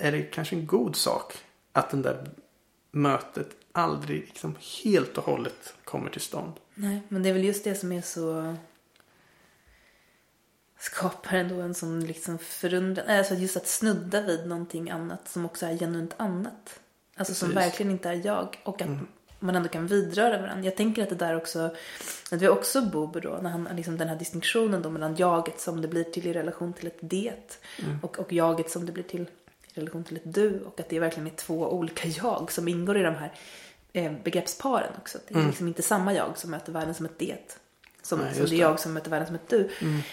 [0.00, 1.34] är det kanske en god sak
[1.72, 2.30] att den där
[2.90, 6.52] mötet aldrig liksom helt och hållet kommer till stånd.
[6.74, 8.56] Nej, men det är väl just det som är så
[10.78, 13.06] skapar ändå en sån liksom förundran.
[13.08, 16.80] Alltså just att snudda vid någonting annat som också är genuint annat.
[17.16, 17.66] Alltså som Precis.
[17.66, 18.60] verkligen inte är jag.
[18.64, 18.88] Och att
[19.38, 20.64] man ändå kan vidröra varandra.
[20.64, 21.74] Jag tänker att det där också,
[22.32, 25.80] att vi också Bobo då, när han liksom den här distinktionen då mellan jaget som
[25.80, 27.58] det blir till i relation till ett det.
[28.02, 29.26] Och, och jaget som det blir till
[29.74, 30.60] relation till ett du.
[30.60, 33.32] Och att det verkligen är två olika jag som ingår i de här
[33.92, 35.18] eh, begreppsparen också.
[35.28, 37.58] Det är liksom inte samma jag som möter världen som ett det.
[38.02, 39.70] Som, Nej, som det är jag som möter världen som ett du.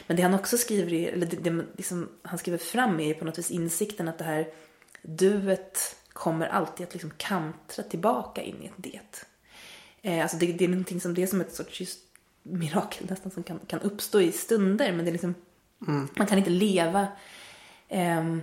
[0.08, 3.40] Men det han också skriver, eller det, det liksom, han skriver fram är på något
[3.40, 4.48] vis insikten att det här
[5.02, 9.26] duet kommer alltid att liksom kantra tillbaka in i ett det.
[10.02, 12.00] Eh, alltså det, det är någonting som det är som ett sorts just
[12.44, 14.94] mirakel nästan som kan, kan uppstå i stunder.
[14.94, 15.36] Men det är liksom,
[16.16, 17.08] man kan inte leva.
[17.90, 18.42] ehm,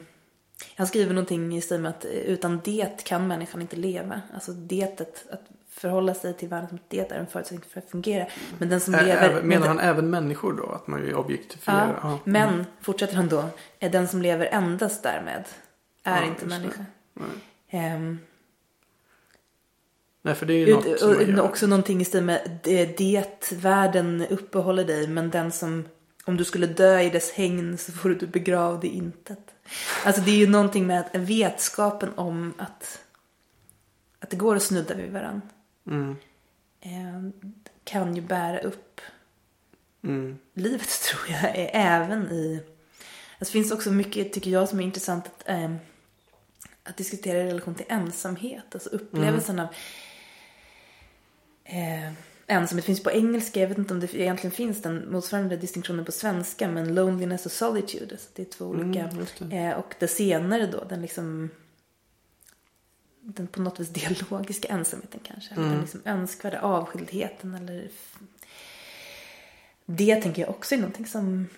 [0.77, 4.21] han skriver någonting i stil med att eh, utan det kan människan inte leva.
[4.35, 8.27] Alltså detet, att förhålla sig till världen som det är en förutsättning för att fungera.
[8.59, 9.43] Men den som Ä- lever...
[9.43, 10.67] Menar han även människor då?
[10.67, 11.99] Att man ju objektifierar?
[12.03, 12.19] Ja, Ja.
[12.25, 13.45] men, fortsätter han då,
[13.79, 15.45] är den som lever endast därmed
[16.03, 16.85] är Ja, inte människa.
[17.14, 17.27] Nej.
[17.71, 18.19] Ehm,
[20.23, 21.40] Nej, för det är ju något ut, som man gör.
[21.43, 25.85] också någonting i stil med det, det världen uppehåller dig men den som
[26.25, 29.54] om du skulle dö i dess hägn så får du begravd i intet.
[30.05, 33.03] Alltså det är ju någonting med att vetskapen om att,
[34.20, 35.48] att det går att snudda vid varandra.
[35.87, 36.16] Mm.
[36.81, 37.48] Eh,
[37.85, 39.00] kan ju bära upp
[40.05, 40.38] Mm.
[40.55, 41.57] livet tror jag.
[41.57, 42.62] är Även i...
[43.38, 45.74] Alltså, det finns också mycket, tycker jag, som är intressant att, eh,
[46.83, 48.64] att diskutera i relation till ensamhet.
[48.74, 49.68] Alltså upplevelsen av...
[51.64, 52.12] Eh,
[52.46, 53.61] ensamhet finns på engelska.
[53.61, 56.68] Jag vet inte om det egentligen finns den motsvarande distinktionen på svenska.
[56.68, 58.14] Men loneliness och solitude.
[58.14, 59.00] Alltså det är två olika.
[59.00, 59.57] Mm, just det.
[59.57, 61.50] Eh, och det senare då, den liksom
[63.20, 63.88] den på något vis
[64.28, 65.54] dialogiska ensamheten kanske.
[65.54, 67.88] Eller den liksom önskvärda avskildheten eller
[69.87, 71.48] det tänker jag också är någonting som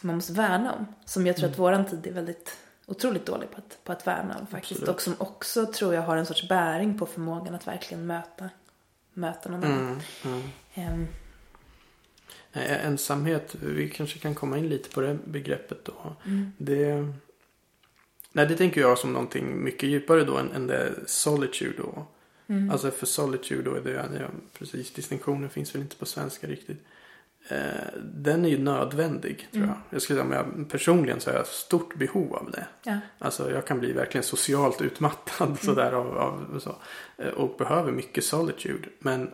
[0.00, 0.86] man måste värna om.
[1.04, 4.38] Som jag tror att våran tid är väldigt otroligt dålig på att, på att värna
[4.38, 4.80] om faktiskt.
[4.80, 4.96] Absolut.
[4.96, 8.50] Och som också tror jag har en sorts bäring på förmågan att verkligen möta,
[9.16, 10.00] möta någon annan.
[10.24, 10.42] Mm, mm.
[10.74, 11.06] Ehm,
[12.56, 16.16] Eh, Ensamhet, vi kanske kan komma in lite på det begreppet då.
[16.26, 16.52] Mm.
[16.58, 17.12] Det,
[18.32, 22.06] nej, det tänker jag som någonting mycket djupare då än, än det solitude då.
[22.46, 22.70] Mm.
[22.70, 26.84] Alltså för solitude då är det, ja, precis distinktionen finns väl inte på svenska riktigt.
[27.48, 27.56] Eh,
[28.02, 29.68] den är ju nödvändig tror Mm.
[29.68, 29.78] jag.
[29.94, 32.66] Jag skulle säga, jag, personligen så har jag stort behov av det.
[32.82, 32.98] ja.
[33.18, 36.76] Alltså jag kan bli verkligen socialt utmattad sådär av, av så.
[37.22, 38.88] Eh, Och behöver mycket solitude.
[38.98, 39.30] Men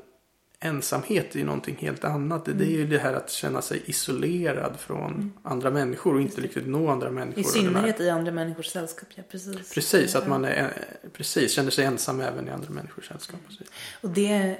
[0.62, 2.44] ensamhet är ju någonting helt annat.
[2.44, 6.40] Det, det är ju det här att känna sig isolerad från andra människor och inte
[6.40, 7.40] riktigt nå andra människor.
[7.40, 9.74] I synnerhet i andra människors sällskap, ja precis.
[9.74, 10.72] Precis, att man är,
[11.12, 13.40] precis, känner sig ensam även i andra människors sällskap.
[13.48, 13.68] Precis.
[14.00, 14.56] Och det,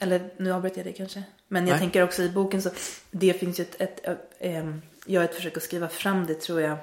[0.00, 1.22] eller nu avbröt jag det kanske.
[1.48, 1.80] Men jag Nej.
[1.80, 2.70] tänker också i boken så,
[3.10, 4.64] det finns ju ett, ett, ett
[5.06, 6.76] jag ett försök att skriva fram det tror jag.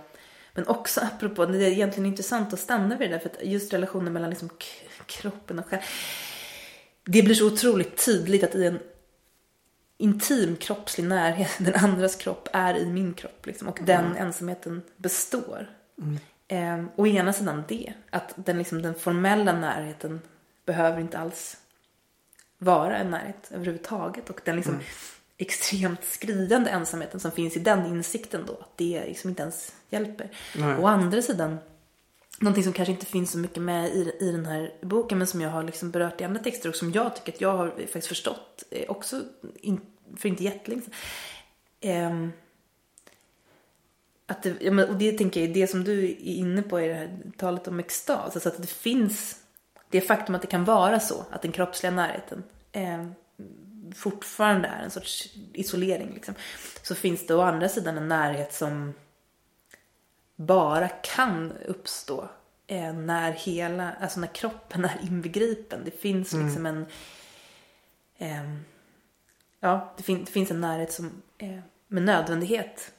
[0.54, 3.20] Men också apropå, det är egentligen intressant att stanna vid det där.
[3.20, 4.50] För att just relationen mellan liksom
[5.06, 5.80] kroppen och själ.
[7.08, 8.80] Det blir så otroligt tydligt att i en
[9.98, 13.46] intim kroppslig närhet, den andras kropp är i min kropp.
[13.46, 15.70] Liksom, och den ensamheten består.
[16.48, 20.22] Eh, å ena sidan det, att den, liksom, den formella närheten
[20.66, 21.58] behöver inte alls
[22.58, 24.30] vara en närhet överhuvudtaget.
[24.30, 24.80] Och den liksom
[25.38, 30.30] extremt skriande ensamheten som finns i den insikten då, att det liksom inte ens hjälper.
[30.80, 31.58] Å andra sidan,
[32.40, 35.42] någonting som kanske inte finns så mycket med i, i den här boken men som
[35.42, 38.08] jag har liksom berört i andra texter och som jag tycker att jag har faktiskt
[38.08, 39.22] förstått eh, också
[39.60, 39.82] in,
[40.16, 40.94] för inte jättelänge sedan.
[41.82, 42.32] Ehm,
[44.26, 46.82] att det, ja, men, och det tänker jag är det som du är inne på
[46.82, 48.36] i det här talet om extas.
[48.36, 49.36] Alltså att det finns
[49.90, 53.06] det faktum att det kan vara så att den kroppsliga närheten eh,
[53.96, 56.14] fortfarande är en sorts isolering.
[56.14, 56.34] Liksom.
[56.82, 58.94] Så finns det å andra sidan en närhet som
[60.40, 62.30] bara kan uppstå
[62.68, 65.82] eh, när hela, alltså när kroppen är inbegripen.
[65.86, 66.86] Det finns liksom en,
[68.18, 68.60] ehm,
[69.60, 72.92] ja, det, fin- det finns en närhet som eh, med nödvändighet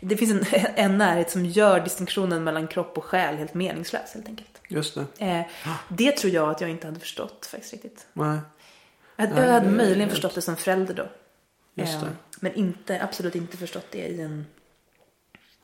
[0.00, 4.28] det finns en, en närhet som gör distinktionen mellan kropp och själ helt meningslös helt
[4.28, 4.60] enkelt.
[4.68, 5.06] Just det.
[5.26, 5.46] Eh,
[5.88, 8.06] det tror jag att jag inte hade förstått faktiskt riktigt.
[8.12, 8.38] Nej,
[9.16, 11.06] Jag hade, Nej, jag hade möjligen förstått det som förälder då.
[11.74, 12.10] just Eh, det.
[12.40, 14.46] Men inte, absolut inte förstått det i en...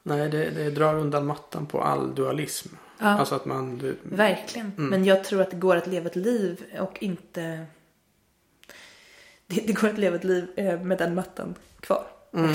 [0.02, 2.68] Nej, det, det drar undan mattan på all dualism.
[2.98, 3.06] Ja.
[3.06, 3.78] Alltså att man...
[3.78, 4.72] Du, Verkligen.
[4.78, 4.90] Mm.
[4.90, 7.66] Men jag tror att det går att leva ett liv och inte...
[9.46, 12.06] Det, det går att leva ett liv eh, med den mattan kvar.
[12.32, 12.54] Mm.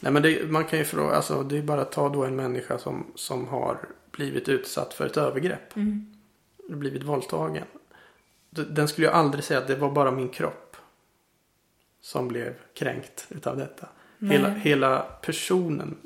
[0.00, 2.36] Nej men det, man kan ju fråga, alltså det är bara att ta då en
[2.36, 3.78] människa som, som har
[4.10, 5.76] blivit utsatt för ett övergrepp.
[5.76, 6.16] Mm.
[6.68, 7.64] Blivit våldtagen.
[8.50, 10.76] Den skulle ju aldrig säga att det var bara min kropp.
[12.00, 13.88] Som blev kränkt utav detta.
[14.18, 14.36] Nej.
[14.36, 15.96] Hela, hela personen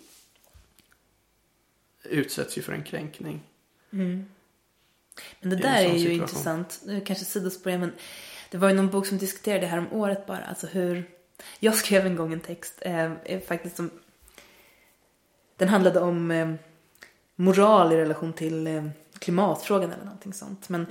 [2.05, 3.43] utsätts ju för en kränkning.
[3.93, 4.27] Mm.
[5.41, 6.23] Men det där är ju situation.
[6.23, 6.81] intressant.
[6.87, 7.93] Nu kanske sidospår men
[8.51, 10.45] det var ju någon bok som diskuterade det här om året bara.
[10.45, 11.09] Alltså hur...
[11.59, 13.91] Jag skrev en gång en text eh, eh, faktiskt som...
[15.57, 16.55] Den handlade om eh,
[17.37, 18.89] moral i relation till eh,
[19.19, 20.69] klimatfrågan eller någonting sånt.
[20.69, 20.87] Men,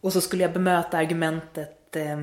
[0.00, 2.22] och så skulle jag bemöta argumentet eh,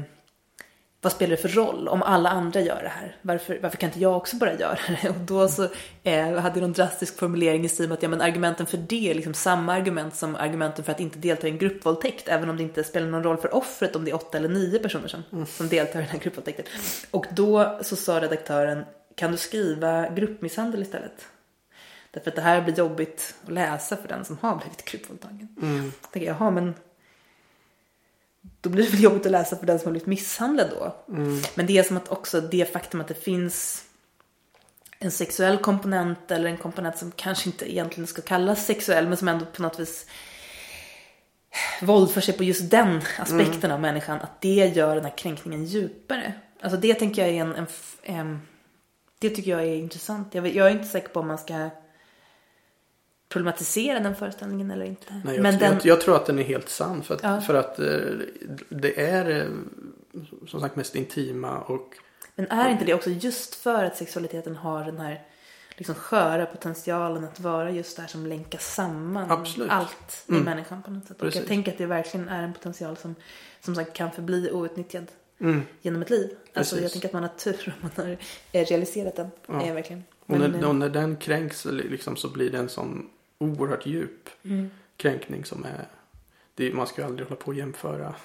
[1.02, 3.16] vad spelar det för roll om alla andra gör det här?
[3.22, 5.10] Varför, varför kan inte jag också bara göra det?
[5.10, 5.68] Och då så
[6.04, 9.10] eh, hade jag någon drastisk formulering i stil med att ja, men argumenten för det
[9.12, 12.28] är liksom samma argument som argumenten för att inte delta i en gruppvåldtäkt.
[12.28, 14.80] Även om det inte spelar någon roll för offret om det är åtta eller nio
[14.80, 16.66] personer som, som deltar i den här gruppvåldtäkten.
[17.12, 21.28] Och då så sa redaktören, kan du skriva gruppmisshandel istället?
[22.12, 25.48] Därför att det här blir jobbigt att läsa för den som har blivit gruppvåldtagen.
[25.62, 25.92] Mm.
[26.02, 26.74] Jag tänker, jaha men
[28.62, 31.14] då blir det väl jobbigt att läsa för den som har blivit misshandlad då.
[31.14, 31.42] Mm.
[31.56, 33.84] Men det är som att också det faktum att det finns
[35.00, 39.28] en sexuell komponent eller en komponent som kanske inte egentligen ska kallas sexuell men som
[39.28, 40.06] ändå på något vis
[41.82, 44.20] våldför sig på just den aspekten av människan.
[44.22, 46.34] Att det gör den här kränkningen djupare.
[46.62, 47.68] Alltså det tänker jag är en, en,
[48.04, 48.42] em,
[49.20, 50.36] det tycker jag är intressant.
[50.36, 51.70] Jag, vet- jag är inte säker på om man ska
[53.30, 55.22] problematisera den föreställningen eller inte.
[55.26, 57.04] Nej, jag, men den, jag, tror att den är helt sann.
[57.04, 57.42] För att, Ja.
[57.42, 58.00] för att eh,
[58.70, 59.48] det är eh,
[60.48, 61.94] som sagt mest intima och
[62.36, 65.22] Men är inte det också just för att sexualiteten har den här
[65.78, 69.72] liksom sköra potentialen att vara just det här som länkar samman Absolut.
[69.72, 70.44] allt i Mm.
[70.44, 71.12] människan på något sätt.
[71.12, 71.40] Och Precis.
[71.42, 73.16] jag tänker att det verkligen är en potential som
[73.62, 75.06] som sagt kan förbli outnyttjad
[75.40, 75.62] Mm.
[75.82, 76.30] genom ett liv.
[76.54, 76.82] Alltså Precis.
[76.82, 78.18] jag tänker att man har tur om man har
[78.52, 79.30] realiserat den.
[79.48, 79.74] Ja.
[79.74, 80.04] Verkligen.
[80.26, 83.86] Och Men, när, eh, och när den kränks liksom, så blir det en sån oerhört
[83.86, 85.88] djup mm, kränkning som är
[86.56, 88.16] det, man ska ju aldrig hålla på och jämföra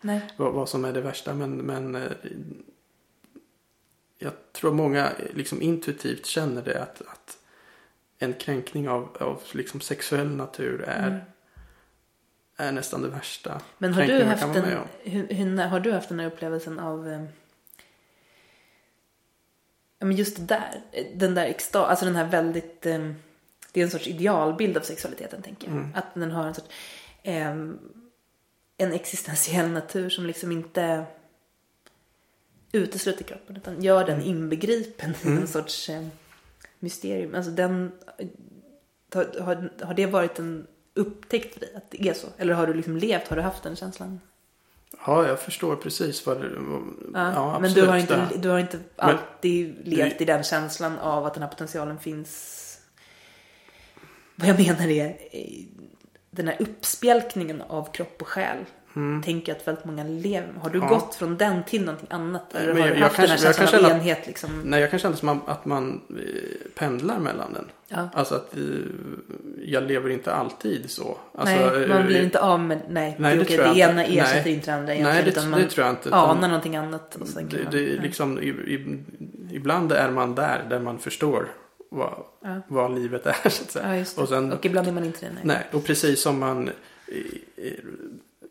[0.36, 2.12] vad, vad som är det värsta men, men eh,
[4.18, 7.38] jag tror många liksom intuitivt känner det att, att
[8.18, 11.20] en kränkning av, av liksom sexuell natur är, Mm.
[12.56, 14.64] är nästan det värsta Men har du, haft en,
[15.02, 17.24] hur, hur, har du haft den här upplevelsen av eh,
[19.98, 23.12] men just det där, eh, den där extas, alltså den här väldigt, eh,
[23.74, 25.76] det är en sorts idealbild av sexualiteten tänker jag.
[25.76, 25.90] Mm.
[25.94, 26.68] Att den har en sorts,
[27.22, 27.48] eh,
[28.76, 31.04] en existentiell natur som liksom inte
[32.72, 35.38] utesluter kroppen utan gör den inbegripen i Mm.
[35.42, 36.06] en sorts eh,
[36.78, 37.34] mysterium.
[37.34, 37.92] Alltså den,
[39.14, 42.26] har, har, det varit en upptäckt för dig att det är så?
[42.38, 44.20] Eller har du liksom levt, har du haft den känslan?
[45.06, 46.50] Ja, jag förstår precis vad det
[47.14, 50.98] Ja, ja, men du har, inte, du har inte Men- alltid levt i den känslan
[50.98, 52.60] av att den här potentialen finns.
[54.36, 55.64] Vad jag menar är eh,
[56.30, 58.56] den här uppspjälkningen av kropp och själ.
[59.24, 60.52] Tänker jag att väldigt många lever.
[60.62, 60.88] Har du Mm.
[60.92, 60.98] Ja.
[60.98, 62.54] gått från den till någonting annat?
[62.54, 64.50] Eller men har jag- du jag haft kan- den här jag känslan av enhet liksom?
[64.64, 67.64] Nej, jag kan känna som att man eh, pendlar mellan den.
[67.88, 68.08] Ja.
[68.14, 68.60] Alltså att eh,
[69.64, 71.18] jag lever inte alltid så.
[71.34, 73.80] Alltså, nej, man eh, blir inte av med, nej, nej, det, det tror jag det
[73.80, 73.92] inte.
[73.92, 74.54] ena ersätter Nej.
[74.54, 76.14] inte det andra Nej, det, utan det man tror jag inte.
[76.14, 77.16] anar utan någonting annat.
[77.20, 78.98] Och sen det, man, det, liksom, i, i,
[79.50, 81.48] ibland är man där, där man förstår
[81.94, 82.60] vad, Ja.
[82.68, 83.32] vad livet är.
[83.48, 83.96] Så att säga.
[83.96, 85.32] Ja, och, sen, och ibland är man inte det.
[85.32, 85.42] Nej.
[85.44, 86.70] nej, och precis som man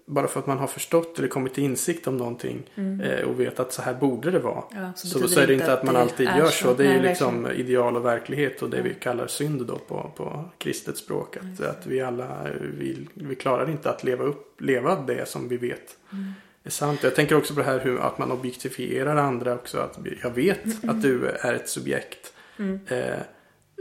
[0.06, 2.70] bara för att man har förstått eller kommit till insikt om någonting
[3.04, 4.64] eh, och vet att så här borde det vara.
[4.72, 4.84] Mm.
[4.84, 6.68] Ja, så så, så är det inte att att man alltid gör så.
[6.68, 6.74] så.
[6.74, 7.68] Det är Nej, ju liksom verkligen.
[7.68, 11.38] ideal och verklighet och det vi kallar synd då på, på kristet språk.
[11.38, 15.58] Att, att vi alla vi, vi klarar inte att leva upp, leva det som vi
[15.58, 16.32] vet Mm.
[16.64, 17.04] är sant.
[17.04, 19.78] Jag tänker också på det här hur att man objektifierar andra också.
[19.80, 20.90] Att jag vet Mm.
[20.96, 22.33] att du är ett subjekt.
[22.88, 23.20] Eh,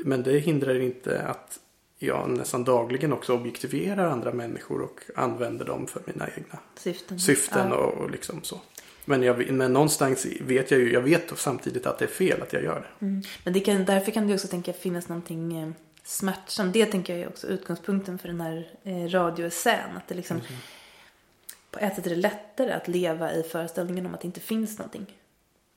[0.04, 1.58] men det hindrar inte att
[1.98, 7.20] jag nästan dagligen också objektifierar andra människor och använder dem för mina egna Syften.
[7.20, 7.76] syften Ja.
[7.76, 8.60] och, och liksom så.
[9.04, 12.52] Men, jag, men någonstans vet jag ju, jag vet samtidigt att det är fel att
[12.52, 13.06] jag gör det.
[13.06, 13.22] Mm.
[13.44, 15.70] Men det kan, därför kan det också tänka finnas någonting eh,
[16.04, 16.72] smärtsamt.
[16.72, 19.96] Det tänker jag är också utgångspunkten för den här eh, radioessän.
[19.96, 20.40] Att det liksom,
[21.70, 24.78] på ett sätt är det lättare att leva i föreställningen om att det inte finns
[24.78, 25.06] någonting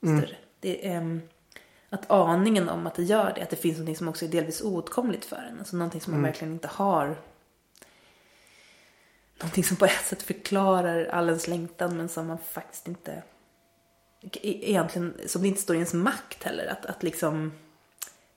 [0.02, 0.36] större.
[0.60, 1.20] Det, är, ehm,
[1.96, 4.62] att aningen om att det gör det, att det finns någonting som också är delvis
[4.62, 5.58] oåtkomligt för en.
[5.58, 7.16] Alltså någonting som man verkligen inte har.
[9.38, 13.22] Någonting som på ett sätt förklarar all ens längtan men som man faktiskt inte
[14.32, 16.66] e- egentligen, som det inte står i ens makt heller.
[16.66, 17.52] Att, att liksom,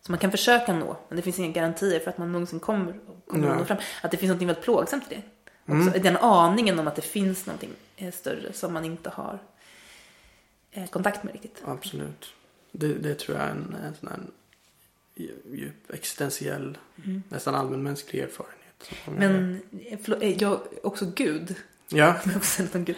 [0.02, 3.00] som man kan försöka nå, men det finns inga garantier för att man någonsin kommer,
[3.28, 3.78] kommer att nå fram.
[4.02, 5.22] Att det finns något väldigt plågsamt i det.
[5.74, 9.40] Också, Den aningen om att det finns någonting eh, större som man inte har
[10.72, 11.62] eh, kontakt med riktigt.
[11.66, 12.34] Absolut.
[12.72, 14.20] Det, det tror jag är en, en sån här
[15.54, 16.78] djup existentiell,
[17.30, 18.92] nästan allmänmänsklig erfarenhet.
[19.06, 21.56] Men eh, förlåt, eh, jag, också Gud.
[21.92, 22.16] Ja,
[22.74, 22.98] Jag Gud.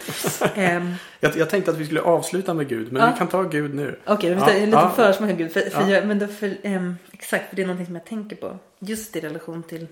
[0.54, 3.10] Ehm, jag, jag tänkte att vi skulle avsluta med Gud, men Ja.
[3.12, 3.98] vi kan ta Gud nu.
[4.06, 4.90] Okej, Ja, då ja, lite ja.
[4.96, 5.52] försmak av Gud.
[5.52, 5.90] För, för Ja.
[5.90, 8.58] jag, men då för, ehm, exakt, för det är någonting som jag tänker på.
[8.78, 9.86] Just i relation till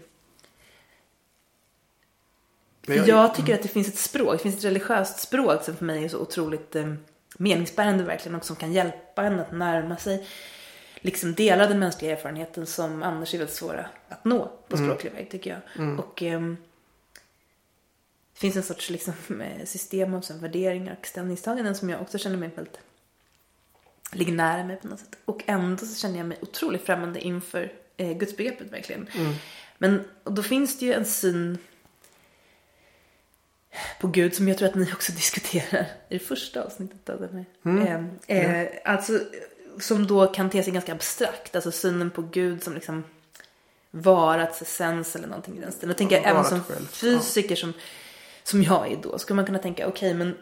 [2.87, 5.85] jag, jag tycker att det finns ett språk, det finns ett religiöst språk som för
[5.85, 6.95] mig är så otroligt eh,
[7.41, 10.27] meningsbärande verkligen och som kan hjälpa en att närma sig
[10.95, 15.31] liksom delar den mänskliga erfarenheten som annars är väldigt svåra att nå på språklig väg
[15.31, 15.99] tycker jag.
[15.99, 16.57] Och ehm,
[18.33, 22.37] det finns en sorts liksom, eh, system av värderingar och ställningstaganden som jag också känner
[22.37, 22.79] mig väldigt
[24.13, 25.17] ligger nära mig på något sätt.
[25.25, 29.07] Och ändå så känner jag mig otroligt främmande inför eh, gudsbegreppet verkligen.
[29.79, 31.59] Men och då finns det ju en syn
[34.01, 37.47] på Gud som jag tror att ni också diskuterar i det första avsnittet av den
[37.65, 38.09] här.
[38.27, 39.21] Eh, eh, Alltså
[39.81, 41.55] som då kan te sig ganska abstrakt.
[41.57, 43.05] Alltså synen på Gud som liksom
[43.91, 45.89] varats essens eller någonting i den stilen.
[45.89, 46.87] Då tänker jag Ja, även som själv.
[46.87, 47.73] fysiker som,
[48.43, 49.19] som jag är då.
[49.19, 50.35] Skulle man kunna tänka okej men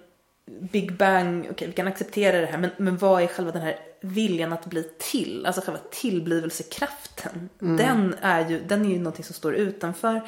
[0.60, 2.58] Big Bang, okej vi kan acceptera det här.
[2.58, 5.46] Men, men vad är själva den här viljan att bli till?
[5.46, 7.48] Alltså själva tillblivelsekraften.
[7.58, 10.20] Den, är ju, den är ju någonting som står utanför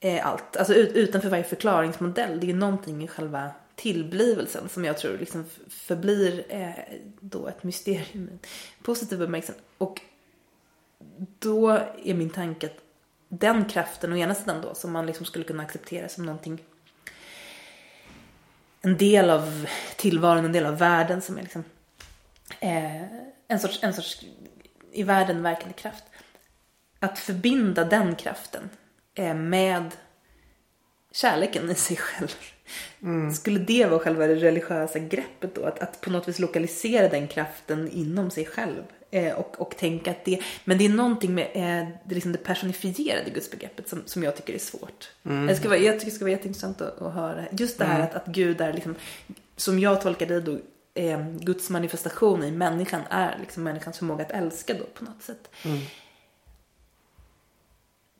[0.00, 0.56] eh, allt.
[0.56, 2.40] Alltså ut, utanför varje förklaringsmodell.
[2.40, 6.72] Det är ju någonting i själva tillblivelsen som jag tror liksom förblir eh,
[7.20, 8.38] då ett mysterium i
[8.82, 9.54] positiv bemärkelse.
[9.78, 10.00] Och
[11.38, 11.70] då
[12.04, 12.76] är min tanke att
[13.28, 16.60] den kraften å ena sidan då som man liksom skulle kunna acceptera som någonting
[18.80, 21.64] en del av tillvaron, en del av världen som är liksom
[22.60, 23.02] eh,
[23.48, 24.24] en sorts, en sorts
[24.92, 26.04] i världen verkande kraft.
[27.00, 28.70] Att förbinda den kraften
[29.34, 29.90] med
[31.12, 32.34] kärleken i sig själv.
[33.34, 35.64] Skulle det vara själva det religiösa greppet då?
[35.64, 38.82] Att, att på något vis lokalisera den kraften inom sig själv.
[39.10, 42.38] Eh, och, och tänka att det, men det är någonting med eh, det, liksom det
[42.38, 45.10] personifierade gudsbegreppet som, som jag tycker är svårt.
[45.48, 47.44] Det ska vara, jag tycker det ska vara jätteintressant att, att höra.
[47.52, 48.94] Just det här att, att Gud är liksom,
[49.56, 50.58] som jag tolkar det då,
[50.94, 55.50] eh, Guds manifestation i människan är liksom människans förmåga att älska då på något sätt.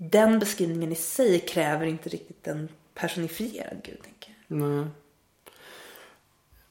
[0.01, 4.59] Den beskrivningen i sig kräver inte riktigt en personifierad Gud, tänker jag.
[4.59, 4.87] Nej.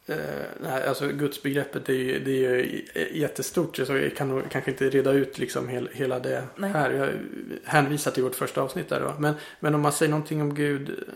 [0.09, 2.86] Eh, nej, alltså gudsbegreppet är ju, det är ju
[3.19, 3.75] jättestort.
[3.75, 6.71] Så jag kan nog kanske inte reda ut liksom hel, hela det Nej.
[6.71, 6.91] här.
[6.91, 7.13] Jag
[7.63, 9.15] hänvisar till vårt första avsnitt där då.
[9.19, 11.09] Men, men om man säger någonting om Gud.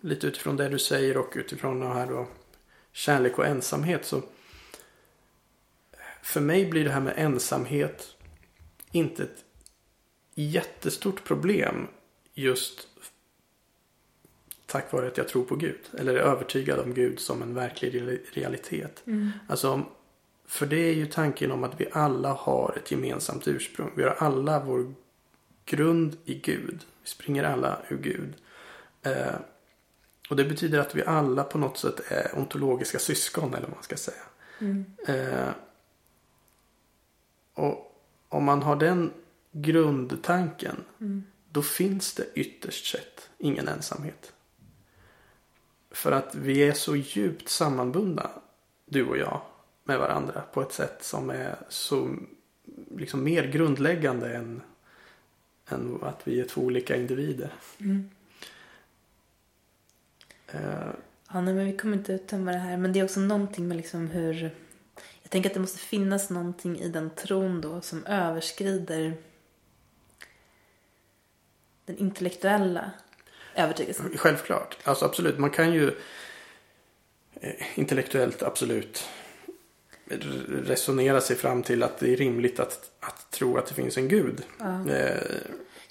[0.00, 2.26] Lite utifrån det du säger och utifrån det här då.
[2.92, 4.22] Kärlek och ensamhet så.
[6.22, 8.16] För mig blir det här med ensamhet
[8.92, 9.44] inte ett
[10.34, 11.86] jättestort problem.
[12.34, 12.88] Just
[14.66, 15.80] tack vare att jag tror på Gud.
[15.98, 19.02] Eller är övertygad om Gud som en verklig reali- realitet.
[19.48, 19.86] Alltså, om-
[20.46, 23.90] för det är ju tanken om att vi alla har ett gemensamt ursprung.
[23.96, 24.94] Vi har alla vår
[25.64, 26.80] grund i Gud.
[27.02, 28.34] Vi springer alla ur Gud.
[29.02, 29.34] Eh,
[30.30, 33.82] och det betyder att vi alla på något sätt är ontologiska syskon eller vad man
[33.82, 34.22] ska säga.
[35.06, 35.48] Eh,
[37.54, 39.12] och om man har den
[39.52, 40.84] grundtanken.
[41.50, 44.32] Då finns det ytterst sett ingen ensamhet.
[45.90, 48.30] För att vi är så djupt sammanbundna,
[48.86, 49.40] du och jag,
[49.84, 52.16] med varandra på ett sätt som är så
[52.96, 54.62] liksom mer grundläggande än,
[55.68, 57.52] än att vi är två olika individer.
[60.46, 60.92] Eh,
[61.34, 62.76] Ja, nej, men vi kommer inte uttömma det här.
[62.76, 64.50] Men det är också någonting med liksom hur...
[65.22, 69.14] Jag tänker att det måste finnas någonting i den tron då som överskrider
[71.92, 72.90] den intellektuella
[73.54, 74.18] övertygelsen.
[74.18, 75.38] Självklart, alltså absolut.
[75.38, 75.94] Man kan ju
[77.40, 79.08] eh, intellektuellt absolut
[80.48, 84.08] resonera sig fram till att det är rimligt att, att tro att det finns en
[84.08, 84.42] gud.
[84.88, 85.16] Eh,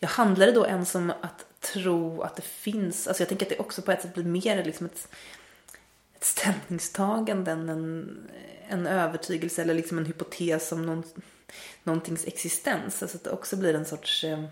[0.04, 3.08] Ja, handlar det då ens om att tro att det finns...
[3.08, 5.08] Alltså jag tänker att det också på ett sätt blir mer liksom ett,
[6.16, 8.20] ett ställningstagande än en,
[8.68, 11.04] en övertygelse eller liksom en hypotes om någon,
[11.84, 13.02] någontings existens.
[13.02, 14.24] Alltså att det också blir en sorts...
[14.24, 14.44] eh,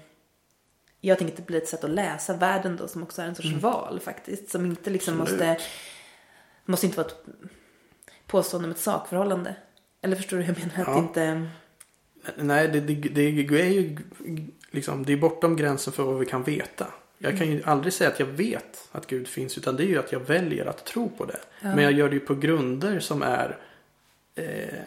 [1.02, 3.36] Jag tänker att det blir ett sätt att läsa världen då som också är en
[3.36, 4.50] sorts val faktiskt.
[4.50, 5.47] Som inte liksom Absolut.
[5.47, 5.64] måste...
[6.66, 7.26] måste inte vara ett
[8.28, 9.56] påstående om ett sakförhållande.
[10.02, 10.82] Eller förstår du hur jag menar?
[10.82, 10.93] Att Ja.
[10.93, 11.50] det inte...
[12.43, 13.22] nej, det, det, det
[13.62, 13.97] är ju
[14.72, 16.88] liksom, det är bortom gränsen för vad vi kan veta.
[17.18, 20.00] Jag kan ju aldrig säga att jag vet att Gud finns utan det är ju
[20.00, 21.39] att jag väljer att tro på det.
[21.62, 23.58] Men jag gör det ju på grunder som är,
[24.36, 24.80] eh,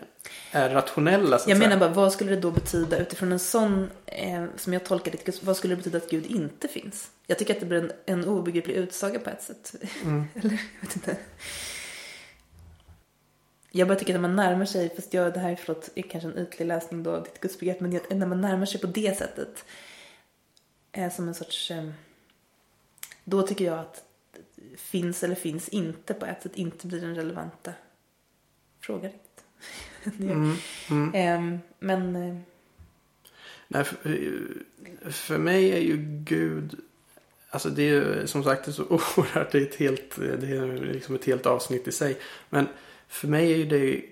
[0.51, 4.45] är rationella så Jag menar bara, vad skulle det då betyda utifrån en sån, eh,
[4.57, 7.11] som jag tolkar det, vad skulle det betyda att Gud inte finns?
[7.27, 9.75] Jag tycker att det blir en, en obegriplig utsaga på ett sätt.
[10.35, 11.17] Eller, jag vet inte.
[13.71, 16.03] Jag bara tycker att när man närmar sig, fast jag, det här är förlåt, är
[16.03, 19.19] kanske en ytlig läsning då av ditt gudsbegrepp, men när man närmar sig på det
[19.19, 19.65] sättet,
[20.93, 21.91] är som en sorts, eh,
[23.25, 24.05] då tycker jag att
[24.77, 27.73] finns eller finns inte på ett sätt inte blir den relevanta
[28.81, 29.11] frågan.
[30.21, 30.55] Mm,
[30.91, 31.11] mm.
[31.15, 32.37] Ehm, men eh,
[33.69, 34.19] Nej, för,
[35.11, 36.77] för mig är ju Gud
[37.51, 39.53] Alltså det är ju som sagt det är så oerhört.
[39.53, 42.19] Det är ett helt, det är liksom ett helt avsnitt i sig.
[42.51, 42.69] Men
[43.09, 44.03] för mig är ju det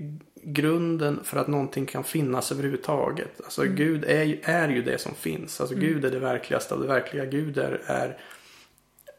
[0.43, 3.41] grunden för att någonting kan finnas överhuvudtaget.
[3.45, 5.61] Alltså Gud är ju, är ju det som finns.
[5.61, 7.25] Alltså Gud är det verkligaste av det verkliga.
[7.25, 8.19] Gud är, är,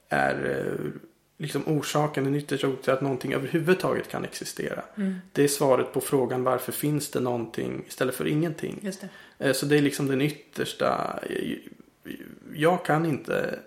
[0.09, 0.91] är eh,
[1.41, 4.83] liksom orsaken, den yttersta orsaken till att någonting överhuvudtaget kan existera.
[5.31, 8.79] Det är svaret på frågan varför finns det någonting istället för ingenting.
[8.81, 9.01] just
[9.37, 9.47] det.
[9.47, 11.19] Eh, Så det är liksom den yttersta.
[12.53, 13.59] Jag kan inte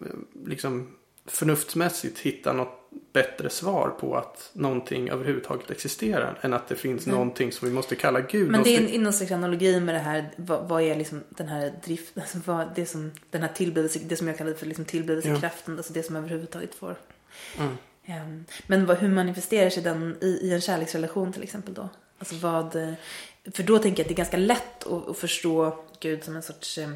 [0.00, 0.06] eh,
[0.46, 0.96] liksom
[1.26, 2.79] förnuftsmässigt hitta något
[3.12, 7.96] bättre svar på att någonting överhuvudtaget existerar än att det finns någonting som vi måste
[7.96, 8.50] kalla Gud.
[8.50, 11.48] Men det är en, någon slags analogi med det här, vad, vad är liksom den
[11.48, 14.84] här drift, alltså vad, det som, den här tillbedelse, det som jag kallar för liksom
[14.84, 16.96] tillbedelsekraften, alltså det som överhuvudtaget får.
[17.58, 17.76] Mm.
[18.04, 21.88] Ehm, men vad, hur manifesterar sig den i, i en kärleksrelation till exempel då?
[22.18, 22.72] Alltså vad,
[23.52, 26.42] för då tänker jag att det är ganska lätt att, att förstå Gud som en
[26.42, 26.90] sorts eh,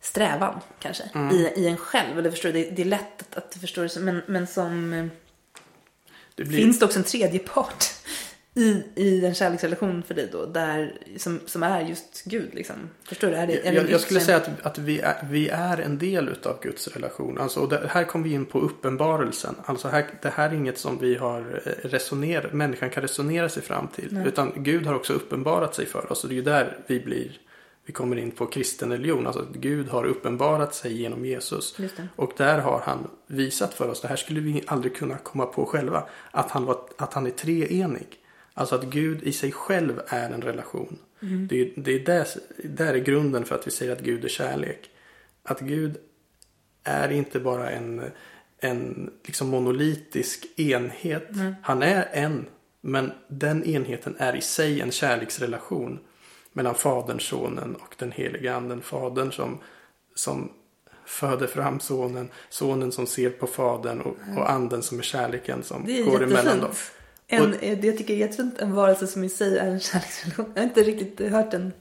[0.00, 1.36] strävan kanske Mm.
[1.36, 2.18] i, i en själv.
[2.18, 5.10] Eller förstår du, det, det är lätt att, att förstå det som, men, men som
[6.34, 7.84] det blir, Finns det också en tredje part
[8.54, 12.76] i, i en kärleksrelation för dig då, där, som, som är just Gud liksom.
[13.04, 13.34] Förstår du?
[13.34, 15.98] Är det, är det Jag, jag skulle säga att, att vi, är, vi är en
[15.98, 17.38] del utav Guds relation.
[17.38, 19.54] Alltså, och det, här kommer vi in på uppenbarelsen.
[19.64, 23.62] Alltså här, det här är inget som vi har eh, resonerat, människan kan resonera sig
[23.62, 24.08] fram till.
[24.10, 24.28] Nej.
[24.28, 26.22] Utan Gud har också uppenbarat sig för oss.
[26.22, 27.40] Och det är ju där vi blir,
[27.90, 29.26] vi kommer in på kristen religion.
[29.26, 31.74] Alltså att Gud har uppenbarat sig genom Jesus.
[32.16, 35.64] Och där har han visat för oss, det här skulle vi aldrig kunna komma på
[35.66, 38.06] själva, att han, var, att han är treenig.
[38.54, 40.98] Alltså att Gud i sig själv är en relation.
[41.48, 42.26] Det, är- det är där,
[42.64, 44.90] där är grunden för att vi säger att Gud är kärlek.
[45.42, 45.96] Att Gud
[46.84, 48.02] är inte bara en,
[48.58, 51.28] en liksom monolitisk enhet.
[51.62, 52.46] Han är en,
[52.80, 55.98] men den enheten är i sig en kärleksrelation
[56.52, 58.80] mellan Fadern, Sonen och den heliga Anden.
[58.82, 59.58] Fadern som,
[60.14, 60.52] som
[61.06, 65.84] föder fram Sonen, Sonen som ser på Fadern och, och Anden som är kärleken som
[65.86, 66.70] Det är går emellan dem.
[66.70, 66.96] jättefint.
[67.32, 70.46] En, eh, det jag tycker är jättefint, en varelse som i sig är en kärleksrelation.
[70.54, 71.72] Jag har inte riktigt hört den.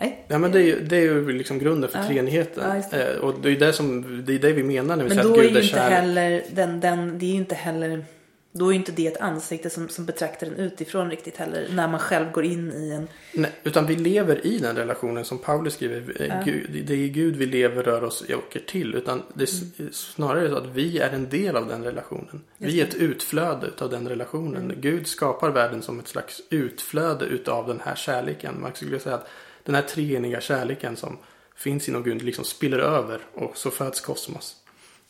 [0.00, 0.24] Nej.
[0.28, 2.06] Ja men det är ju, det är ju liksom grunden för Ja.
[2.06, 2.76] treenigheten.
[2.76, 3.12] Ja, det.
[3.14, 5.28] Eh, och det är det, som, det är det vi menar när vi Men säger
[5.28, 5.92] då att är Gud ju är inte kärlek.
[5.98, 8.04] heller den, den, det är ju inte heller,
[8.52, 11.68] då är inte det ett ansikte som, som betraktar den utifrån riktigt heller.
[11.72, 15.38] När man själv går in i en, Nej, utan vi lever i den relationen som
[15.38, 16.22] Paulus skriver.
[16.22, 16.42] eh, Ja.
[16.44, 18.94] Gud, det är Gud vi lever, rör oss och åker till.
[18.94, 19.92] Utan det är Mm.
[19.92, 22.42] snarare så att vi är en del av den relationen.
[22.58, 24.64] Vi är ett utflöde av den relationen.
[24.64, 24.80] Mm.
[24.80, 28.60] Gud skapar världen som ett slags utflöde utav den här kärleken.
[28.60, 29.28] Man skulle säga att
[29.64, 31.16] den här treeniga kärleken som
[31.56, 34.56] finns inom Gud liksom spiller över och så föds kosmos.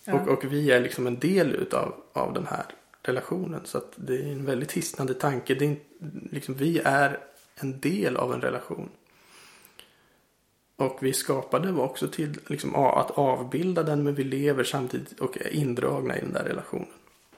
[0.05, 0.15] Ja.
[0.15, 2.65] Och, och vi är liksom en del utav av den här
[3.03, 3.61] relationen.
[3.65, 5.55] Så att det är en väldigt hisnande tanke.
[5.55, 5.77] Det är,
[6.31, 7.19] liksom, vi är
[7.55, 8.89] en del av en relation.
[10.77, 15.55] Och vi skapade också till liksom, att avbilda den men vi lever samtidigt och är
[15.55, 16.89] indragna i den där relationen.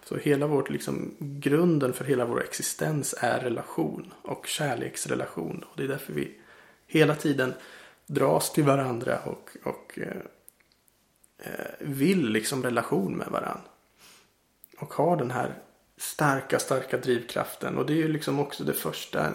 [0.04, 5.64] Så hela vårt, liksom, grunden för hela vår existens är relation och kärleksrelation.
[5.70, 6.38] Och det är därför vi
[6.86, 7.54] hela tiden
[8.06, 10.16] dras till varandra och, och eh,
[11.38, 13.71] eh vill liksom relation med varandra.
[14.82, 15.54] Och har den här
[15.96, 17.78] starka, starka drivkraften.
[17.78, 19.26] Och det är ju liksom också det första,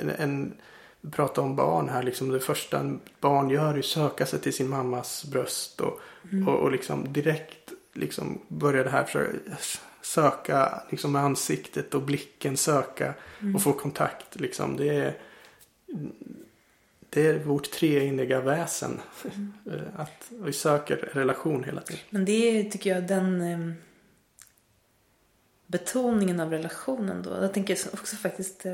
[0.00, 0.54] en, en
[1.00, 4.40] vi pratar om barn här, liksom det första en barn gör är att söka sig
[4.40, 6.00] till sin mammas bröst och,
[6.46, 9.38] och, och liksom direkt liksom börjar det här försöka
[10.02, 13.14] söka liksom med ansiktet och blicken söka
[13.54, 14.76] och få kontakt liksom.
[14.76, 15.16] Det är,
[17.10, 19.00] det är vårt treeniga väsen.
[19.96, 22.02] Att vi söker relation hela tiden.
[22.10, 23.74] men det är, tycker jag, den eh,
[25.74, 27.30] betoningen av relationen då.
[27.40, 28.72] Jag tänker också faktiskt eh,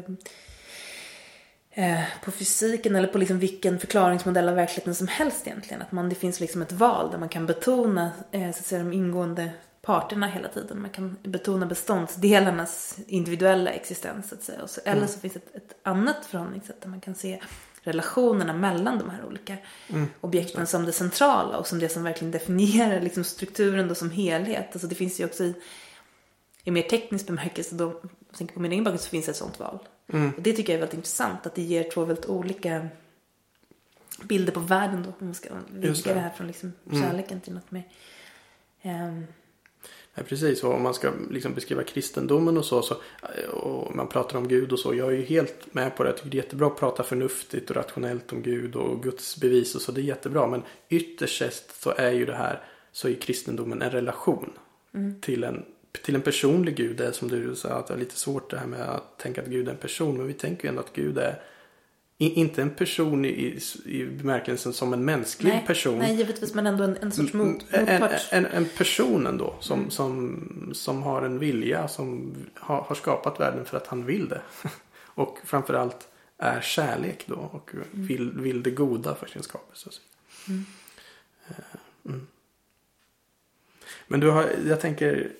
[1.71, 5.83] eh, på fysiken eller på liksom vilken förklaringsmodell av verkligheten som helst egentligen.
[5.83, 8.83] Att man, det finns liksom ett val där man kan betona eh, så att säga,
[8.83, 9.51] de ingående
[9.83, 10.81] parterna hela tiden.
[10.81, 14.67] Man kan betona beståndsdelarnas individuella existens så att säga.
[14.67, 17.41] Så, Eller så finns ett, ett annat förhållningssätt där man kan se
[17.83, 19.57] relationerna mellan de här olika
[20.21, 24.69] objekten som det centrala och som det som verkligen definierar liksom strukturen då som helhet.
[24.73, 25.55] Alltså det finns ju också i,
[26.71, 29.61] i mer teknisk bemärkelse då, jag tänker på min egen bakgrund så finns ett sånt
[29.61, 29.79] val.
[30.37, 32.89] Och det tycker jag är väldigt intressant att det ger två väldigt olika
[34.23, 35.09] bilder på världen då.
[35.09, 36.15] Om man ska vidga det.
[36.15, 37.89] det här från liksom kärleken till något mer.
[38.83, 39.27] ehm,
[40.15, 42.97] Ja, precis, och om man ska liksom beskriva kristendomen och så, så
[43.51, 44.95] och man pratar om Gud och så.
[44.95, 46.09] Jag är ju helt med på det.
[46.09, 49.75] Jag tycker det är jättebra att prata förnuftigt och rationellt om Gud och Guds bevis
[49.75, 49.93] och så.
[49.93, 50.47] Det är jättebra.
[50.47, 52.63] Men ytterst så är ju det här,
[52.93, 54.53] så är kristendomen en relation
[55.21, 57.01] till, en, till en personlig Gud.
[57.01, 59.47] Är som du sa, att det är lite svårt det här med att tänka att
[59.49, 60.17] Gud är en person.
[60.17, 61.43] Men vi tänker ju ändå att Gud är
[62.19, 65.99] inte en person i, i bemärkelsen som en mänsklig nej, person.
[65.99, 68.21] nej, givetvis men ändå en, en sorts mot, Mm, en, motpart.
[68.31, 73.65] en, en person ändå som, som, som har en vilja som har, har skapat världen
[73.65, 74.41] för att han vill det.
[75.15, 79.91] Och framförallt är kärlek då och vill, vill det goda för sin skapelse.
[80.47, 80.65] vidare.
[81.49, 81.55] Eh,
[82.05, 82.27] Mm.
[84.09, 85.33] Men du har, jag tänker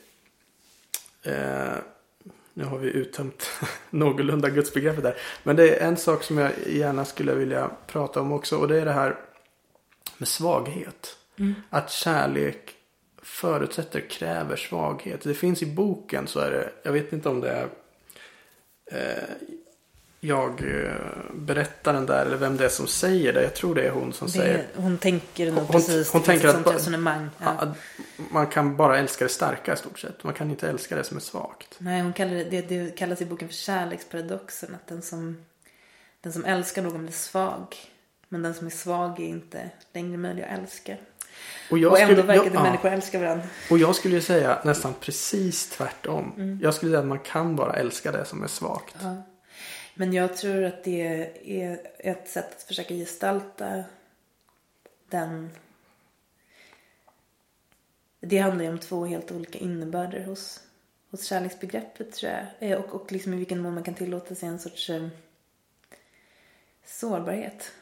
[1.23, 1.77] eh,
[2.55, 3.51] nu har vi uttömt
[3.91, 5.17] någorlunda gudsbegreppet där.
[5.43, 8.81] Men det är en sak som jag gärna skulle vilja prata om också och det
[8.81, 9.17] är det här
[10.19, 11.17] med svaghet.
[11.71, 12.75] Att kärlek
[13.23, 15.21] förutsätter, kräver svaghet.
[15.21, 17.69] Det finns i boken så är det, jag vet inte om det är
[18.87, 19.29] eh,
[20.21, 20.93] jag eh,
[21.35, 23.43] berättaren där eller vem det är som säger det.
[23.43, 26.13] Jag tror det är hon som säger det, hon tänker nog Hon- precis.
[26.13, 26.65] hon finns tänker att
[27.05, 27.29] ba-.
[27.39, 27.75] Ja.
[28.31, 30.25] man kan bara älska det starka i stort sett.
[30.25, 31.75] Man kan inte älska det som är svagt.
[31.79, 34.75] Nej, hon kallar det, det, det kallas i boken för kärleksparadoxen.
[34.75, 35.45] Att den som,
[36.21, 37.77] den som älskar någon blir svag.
[38.29, 40.97] Men den som är svag är inte längre möjlig att älska.
[41.71, 42.63] Och, jag och ändå skulle- verkar det ja.
[42.63, 43.45] människor älska varandra.
[43.71, 46.33] Och jag skulle ju säga nästan precis tvärtom.
[46.37, 46.61] Mm.
[46.63, 48.95] Jag skulle säga att man kan bara älska det som är svagt.
[49.03, 49.23] Ja.
[50.01, 51.03] Men jag tror att det
[51.45, 53.85] är ett sätt att försöka gestalta
[55.09, 55.51] den...
[58.21, 60.61] Det handlar ju om två helt olika innebörder hos,
[61.11, 62.47] hos kärleksbegreppet tror jag.
[62.59, 65.09] Eh, och, och liksom i vilken mån man kan tillåta sig en sorts eh,
[66.85, 67.73] sårbarhet.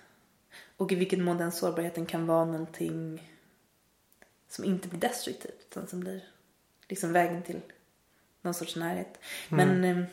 [0.76, 3.32] Och i vilken mån den sårbarheten kan vara någonting
[4.48, 6.24] som inte blir destruktivt utan som blir
[6.88, 7.60] liksom vägen till
[8.42, 9.18] någon sorts närhet.
[9.48, 10.04] Men eh,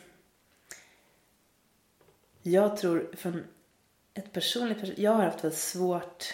[2.47, 3.43] jag tror från
[4.13, 6.33] ett personligt perspektiv, jag har haft väldigt svårt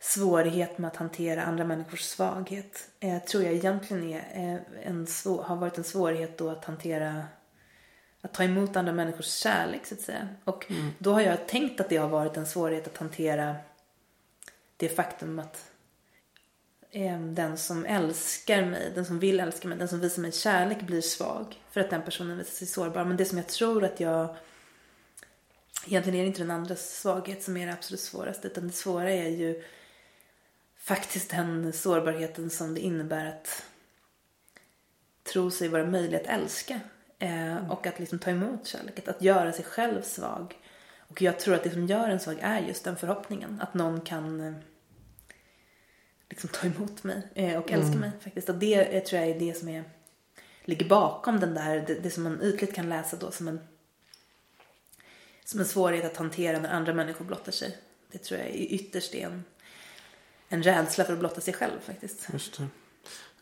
[0.00, 2.90] svårighet med att hantera andra människors svaghet.
[3.00, 7.24] Eh, tror jag egentligen är eh, en svår, har varit en svårighet då att hantera
[8.20, 10.28] att ta emot andra människors kärlek så att säga.
[10.44, 13.56] Och då har jag tänkt att det har varit en svårighet att hantera
[14.76, 15.67] det faktum att
[17.34, 21.00] den som älskar mig, den som vill älska mig, den som visar mig kärlek blir
[21.00, 21.62] svag.
[21.70, 23.04] För att den personen visar sig sårbar.
[23.04, 24.36] Men det som jag tror att jag
[25.86, 28.48] Egentligen är det inte den andras svaghet som är det absolut svåraste.
[28.48, 29.62] Utan det svåra är ju
[30.76, 33.64] faktiskt den sårbarheten som det innebär att
[35.22, 36.80] tro sig vara möjlig att älska.
[37.18, 39.08] Eh, och att liksom ta emot kärlek.
[39.08, 40.56] Att göra sig själv svag.
[41.08, 43.60] Och jag tror att det som gör en svag är just den förhoppningen.
[43.62, 44.52] Att någon kan eh,
[46.28, 48.48] liksom ta emot mig eh, och älska mig faktiskt.
[48.48, 49.84] Och det eh, tror jag är det som är,
[50.64, 53.60] ligger bakom den där, det, det som man ytligt kan läsa då som en,
[55.44, 57.78] som en svårighet att hantera när andra människor blottar sig.
[58.12, 59.44] Det tror jag är ytterst är en,
[60.48, 62.28] en rädsla för att blotta sig själv faktiskt.
[62.32, 62.66] Just det.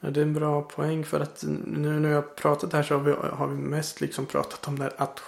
[0.01, 2.95] Ja, det är en bra poäng för att nu när jag har pratat här så
[2.95, 5.21] har vi, har vi mest liksom pratat om det här att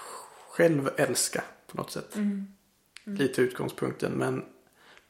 [0.48, 2.16] själv älska på något sätt.
[3.04, 4.44] Lite utgångspunkten men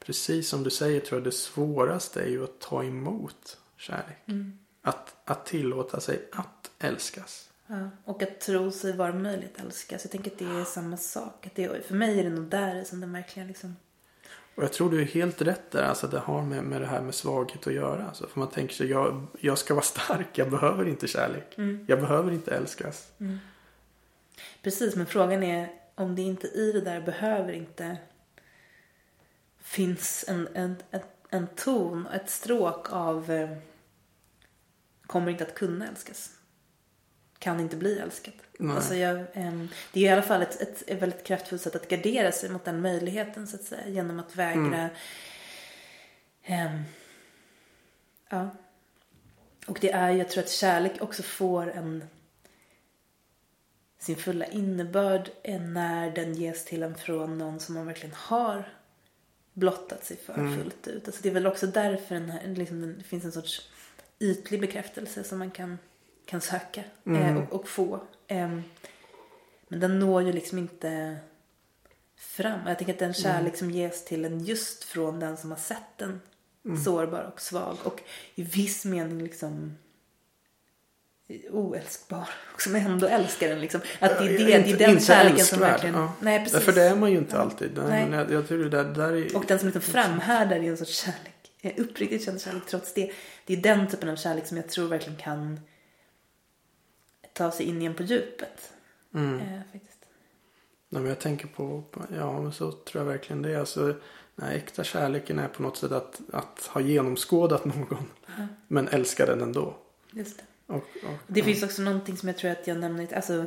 [0.09, 4.17] precis som du säger tror jag det svåraste är ju att ta emot kärlek.
[4.81, 7.49] Att, att tillåta sig att älskas.
[7.67, 9.97] Ja, och att tro sig vara möjligt att älska.
[9.99, 11.45] Så jag tänker att det är samma sak.
[11.47, 13.75] Att det, är- för mig är det nog där som den verkligen liksom...
[14.55, 15.83] Och jag tror du är helt rätt där.
[15.83, 18.05] Alltså det har med, med det här med svaghet att göra.
[18.07, 20.37] Alltså, för man tänker sig jag, jag ska vara stark.
[20.37, 21.55] Jag behöver inte kärlek.
[21.87, 23.11] Jag behöver inte älskas.
[24.63, 27.97] Precis, men frågan är om det inte i det där behöver inte
[29.69, 33.57] finns en, en, en, en ton, ett stråk av eh,
[35.05, 36.31] kommer inte att kunna älskas.
[37.39, 38.33] Kan inte bli älskad.
[38.59, 38.75] Nej.
[38.75, 41.89] Alltså jag, ehm, det är i alla fall ett, ett, ett väldigt kraftfullt sätt att
[41.89, 43.87] gardera sig mot den möjligheten så att säga.
[43.87, 44.89] Genom att vägra
[46.43, 46.83] ehm,
[48.29, 48.49] ja.
[49.67, 52.03] Och det är, jag tror att kärlek också får en
[53.99, 58.78] sin fulla innebörd är när den ges till en från någon som man verkligen har
[59.53, 61.07] blottat sig för fullt ut.
[61.07, 63.69] Alltså det är väl också därför den här, liksom, det finns en sorts
[64.19, 65.77] ytlig bekräftelse som man kan,
[66.25, 68.01] kan söka eh, och, och få.
[68.27, 68.63] Ehm,
[69.67, 71.17] men den når ju liksom inte
[72.15, 72.67] fram.
[72.67, 75.97] Jag tänker att den kärlek som ges till en just från den som har sett
[75.97, 76.21] den
[76.83, 78.01] sårbar och svag och
[78.35, 79.77] i viss mening liksom
[81.51, 83.81] oälskbar och som ändå älskar den liksom.
[83.99, 85.95] Att det är, det, det är den Inte kärleken som verkligen...
[85.95, 86.13] ja.
[86.19, 86.59] Nej precis.
[86.59, 87.71] För det är man ju inte alltid.
[87.77, 88.09] Nej, Nej.
[88.09, 89.35] Men jag, jag tror det där, där är...
[89.35, 93.11] Och den som liksom framhärdar i en sorts kärlek, eh, uppriktigt känd kärlek trots det.
[93.45, 95.59] Det är den typen av kärlek som jag tror verkligen kan
[97.33, 98.73] ta sig in igen på djupet.
[99.13, 99.39] Mm.
[99.39, 100.05] Eh, faktiskt.
[100.89, 101.83] Nej, men jag tänker på,
[102.15, 103.59] ja men så tror jag verkligen det är.
[103.59, 103.95] Alltså,
[104.41, 108.05] här äkta kärleken är på något sätt att, att ha genomskådat någon.
[108.67, 109.77] Men älska den ändå.
[110.11, 110.43] Just det.
[110.69, 113.45] Och, och, Det finns också någonting som jag tror att jag nämnde, alltså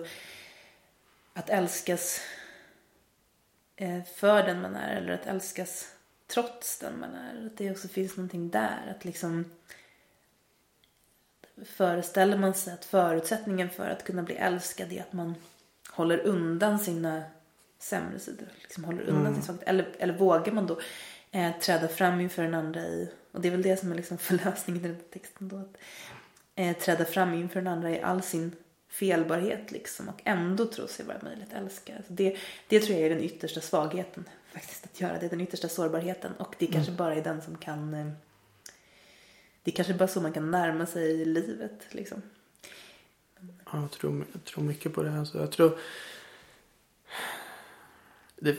[1.33, 2.21] att älskas
[3.77, 5.95] eh, för den man är eller att älskas
[6.27, 7.47] trots den man är.
[7.47, 8.95] Att det också finns någonting där.
[8.97, 9.45] Att liksom
[11.65, 15.35] föreställer man sig att förutsättningen för att kunna bli älskad är att man
[15.91, 17.23] håller undan sina
[17.79, 18.49] sämre sidor.
[18.63, 19.69] Liksom håller undan sin svaghet.
[19.69, 20.81] Eller, eller vågar man då
[21.31, 24.19] eh, träda fram inför den andra i, och det är väl det som är liksom
[24.29, 25.57] förlösningen i den här texten då.
[25.57, 25.77] Att,
[26.55, 28.57] eh, träda fram inför den andra i all sin
[28.89, 31.97] felbarhet liksom och ändå tro sig vara möjligt att älska.
[31.97, 32.37] Alltså det,
[32.69, 36.55] det tror jag är den yttersta svagheten faktiskt att göra det, den yttersta sårbarheten och
[36.59, 38.07] det kanske bara är den som kan eh,
[39.63, 42.23] det är kanske bara så man kan närma sig livet liksom.
[43.41, 45.19] Ja, jag, tror, jag tror mycket på det.
[45.19, 45.79] Alltså, jag tror...
[48.37, 48.57] Det,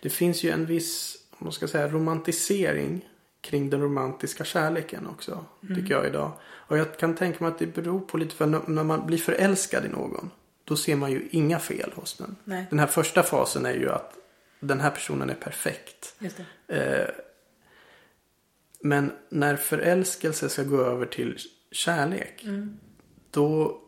[0.00, 3.08] det finns ju en viss, om man ska säga, romantisering
[3.40, 5.44] kring den romantiska kärleken också.
[5.74, 6.32] Tycker jag idag.
[6.66, 9.84] Och jag kan tänka mig att det beror på lite för när, man blir förälskad
[9.84, 10.30] i någon.
[10.64, 12.36] Då ser man ju inga fel hos den.
[12.44, 12.66] Nej.
[12.70, 14.16] Den här första fasen är ju att
[14.60, 16.14] den här personen är perfekt.
[16.68, 17.06] Eh,
[18.80, 21.38] men när förälskelse ska gå över till
[21.70, 22.44] kärlek.
[23.30, 23.80] Då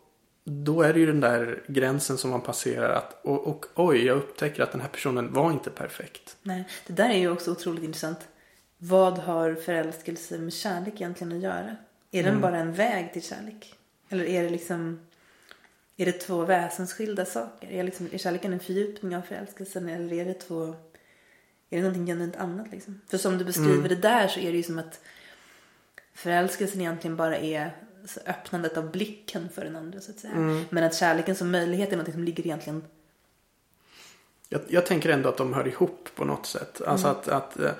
[0.48, 4.16] då är det ju den där gränsen som man passerar att och, och oj, jag
[4.16, 6.36] upptäcker att den här personen var inte perfekt.
[6.42, 8.18] Nej, det där är ju också otroligt intressant.
[8.78, 11.76] Vad har förälskelse med kärlek egentligen att göra?
[12.18, 13.74] Är den bara en väg till kärlek?
[14.08, 15.00] Eller är det liksom
[15.96, 17.68] är det två väsensskilda saker?
[17.70, 20.74] Är, liksom, är kärleken en fördjupning av förälskelsen eller är det två
[21.70, 23.00] är det någonting genuint annat liksom?
[23.08, 25.00] För som du beskriver det där så är det ju som att
[26.14, 27.70] förälskelsen egentligen bara är
[28.26, 30.64] öppnandet av blicken för den andra så att säga.
[30.70, 32.84] Men att kärleken som möjlighet är något som ligger egentligen
[34.48, 36.80] Jag, jag tänker ändå att de hör ihop på något sätt.
[36.86, 37.70] Alltså att, att eh,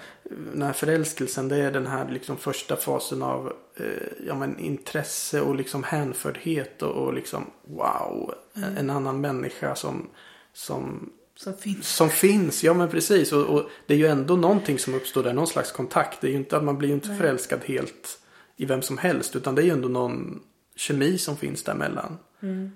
[0.53, 3.85] den här förälskelsen det är den här liksom första fasen av eh,
[4.27, 8.35] ja, men intresse och liksom hänfördhet och, och liksom wow.
[8.79, 10.11] En annan människa som,
[10.53, 11.89] som, som finns.
[11.89, 12.65] som finns.
[12.65, 13.33] Ja men precis.
[13.33, 15.33] Och, och det är ju ändå någonting som uppstår där.
[15.33, 16.21] Någon slags kontakt.
[16.21, 18.19] Det är ju inte att man blir ju inte förälskad helt
[18.57, 19.37] i vem som helst.
[19.37, 20.43] Utan det är ju ändå någon
[20.77, 21.75] kemi som finns där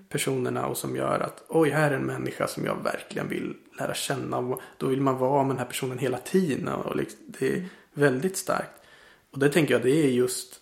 [0.08, 3.94] personerna och som gör att oj, här är en människa som jag verkligen vill lära
[3.94, 4.36] känna.
[4.38, 6.68] Och då vill man vara med den här personen hela tiden.
[6.68, 8.72] Och liksom, det är väldigt starkt.
[9.30, 10.60] Och det tänker jag, det är just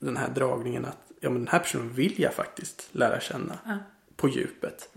[0.00, 3.78] den här dragningen att ja, men den här personen vill jag faktiskt lära känna Ja.
[4.16, 4.88] på djupet.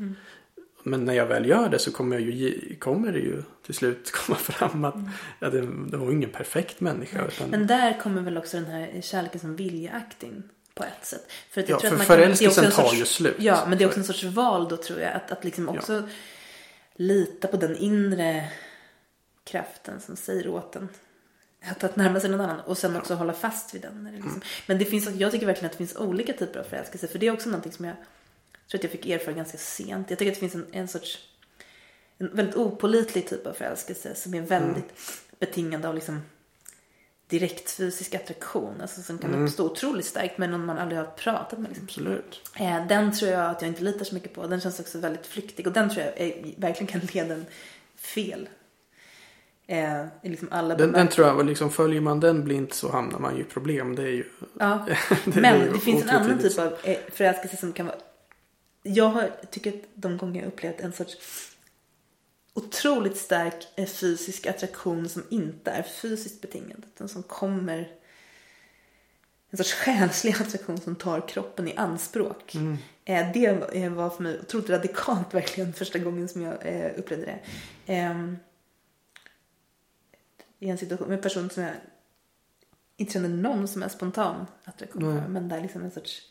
[0.83, 4.11] Men när jag väl gör det så kommer, jag ju, kommer det ju till slut
[4.25, 4.95] komma fram att
[5.39, 7.27] ja, det, det var ingen perfekt människa.
[7.27, 10.43] Utan, Men där kommer väl också den här kärleken som viljeakt in
[10.73, 11.31] på ett sätt.
[11.49, 13.35] För att jag Ja, tror för att man kan- förälskelsen en tar sorts- ju slut.
[13.39, 15.13] Ja, men det är också en sorts val då tror jag.
[15.13, 16.09] Att, att liksom också
[16.95, 18.49] lita på den inre
[19.43, 20.89] kraften som säger åt en.
[21.71, 24.03] Att, att närma sig någon annan och sen också hålla fast vid den.
[24.03, 24.23] När det Mm.
[24.23, 24.41] liksom.
[24.65, 27.07] Men det finns, jag tycker verkligen att det finns olika typer av förälskelse.
[27.07, 27.95] För det är också någonting som jag
[28.71, 30.09] tror att jag fick erfara ganska sent.
[30.09, 31.19] Jag tycker att det finns en, en sorts
[32.17, 34.95] en väldigt opolitlig typ av förälskelse som är väldigt Mm.
[35.39, 36.21] betingad av liksom
[37.31, 38.81] direkt fysisk attraktion.
[38.81, 39.43] Alltså som kan Mm.
[39.45, 41.69] uppstå otroligt starkt med någon man aldrig har pratat med.
[41.69, 41.85] Liksom.
[41.85, 42.41] Absolut.
[42.59, 44.47] Eh, Den tror jag att jag inte litar så mycket på.
[44.47, 47.45] Den känns också väldigt flyktig och den tror jag eh, verkligen kan leda en
[47.95, 48.49] fel.
[49.67, 53.19] Eh, i liksom alla Den, den tror jag, liksom, följer man den blint så hamnar
[53.19, 53.95] man ju i problem.
[53.95, 54.25] Det är ju...
[54.59, 54.85] Ja.
[55.25, 57.95] det är Men ju det finns en annan typ av eh, förälskelse som kan vara...
[58.83, 61.15] Jag har, tycker att de gånger jag upplevt en sorts
[62.53, 66.85] otroligt stark eh, fysisk attraktion som inte är fysiskt betingad.
[66.95, 67.91] Utan som kommer...
[69.49, 72.55] En sorts själslig attraktion som tar kroppen i anspråk.
[72.55, 72.77] Mm.
[73.05, 76.55] Eh, det eh, var för mig otroligt radikalt verkligen första gången som jag
[76.97, 77.39] upplevde det.
[77.85, 78.37] Ehm,
[80.59, 81.73] I en situation med en person som jag
[82.97, 85.27] inte känner någon som är spontan attraktion för.
[85.27, 86.21] Men där liksom en sorts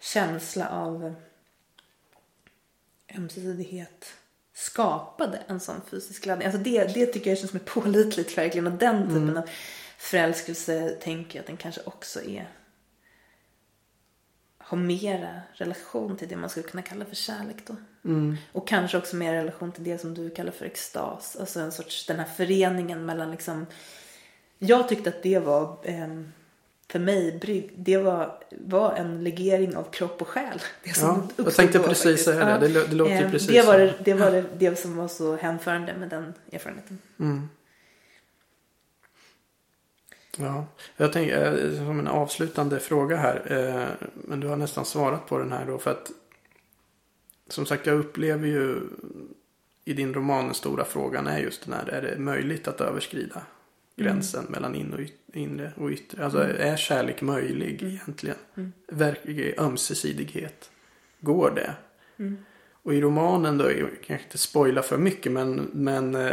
[0.00, 1.14] känsla av
[3.16, 4.14] ömsesidighet
[4.54, 6.46] skapade en sån fysisk laddning.
[6.46, 8.66] Alltså det, det tycker jag känns som ett pålitligt verkligen.
[8.66, 9.48] Och den typen av
[9.98, 12.48] förälskelse tänker jag att den kanske också är
[14.58, 17.76] har mera relation till det man skulle kunna kalla för kärlek då.
[18.04, 18.36] Mm.
[18.52, 21.36] Och kanske också mer relation till det som du kallar för extas.
[21.40, 23.66] Alltså en sorts den här föreningen mellan liksom.
[24.58, 26.32] Jag tyckte att det var ehm,
[26.94, 30.60] för mig brygg, det var, var en legering av kropp och själ.
[30.84, 32.68] Det som Ja, jag tänkte då precis säga det.
[32.68, 35.36] Det det låter Ehm, precis det var det, det var det, det som var så
[35.36, 36.98] hänförande med den erfarenheten.
[37.20, 37.48] Mm.
[40.38, 40.66] Ja,
[40.96, 43.52] jag tänker eh, som en avslutande fråga här.
[43.52, 45.78] eh, Men du har nästan svarat på den här då.
[45.78, 46.10] För att
[47.48, 48.80] som sagt, jag upplever ju
[49.84, 51.88] i din roman den stora frågan är just den här.
[51.88, 53.42] Är det möjligt att överskrida
[53.96, 56.24] gränsen mellan in och yt- inre och yttre?
[56.24, 58.36] Alltså är kärlek möjlig egentligen?
[58.88, 60.70] Verklig ömsesidighet.
[61.20, 61.74] Går det?
[62.72, 66.32] Och i romanen då, jag kanske inte spoila för mycket men, men eh,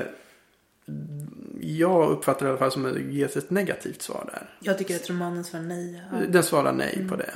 [1.62, 4.58] jag uppfattar det i alla fall som att det ges ett negativt svar där.
[4.60, 6.04] Jag tycker att romanen svarar nej.
[6.12, 6.18] Ja.
[6.30, 7.34] Den svarar nej på det.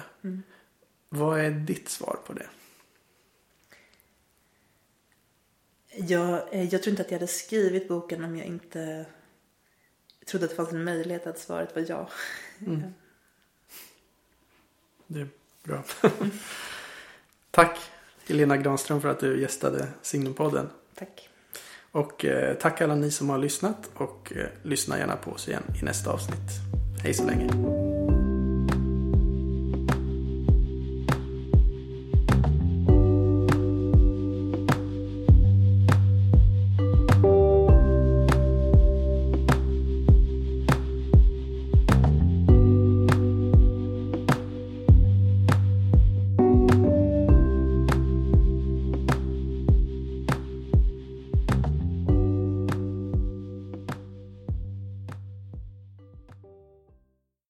[1.09, 2.45] Vad är ditt svar på det?
[5.97, 9.05] Jag, eh, jag tror inte att jag hade skrivit boken om jag inte
[10.26, 12.09] trodde att det fanns en möjlighet att svaret var ja.
[15.07, 15.28] Det är
[15.63, 15.84] bra.
[17.51, 17.80] Tack
[18.28, 20.69] Helena Granström för att du gästade Signumpodden.
[20.95, 21.30] Tack.
[21.91, 25.63] Och eh, tack alla ni som har lyssnat och eh, lyssna gärna på oss igen
[25.82, 26.49] i nästa avsnitt.
[27.03, 28.04] Hej så länge.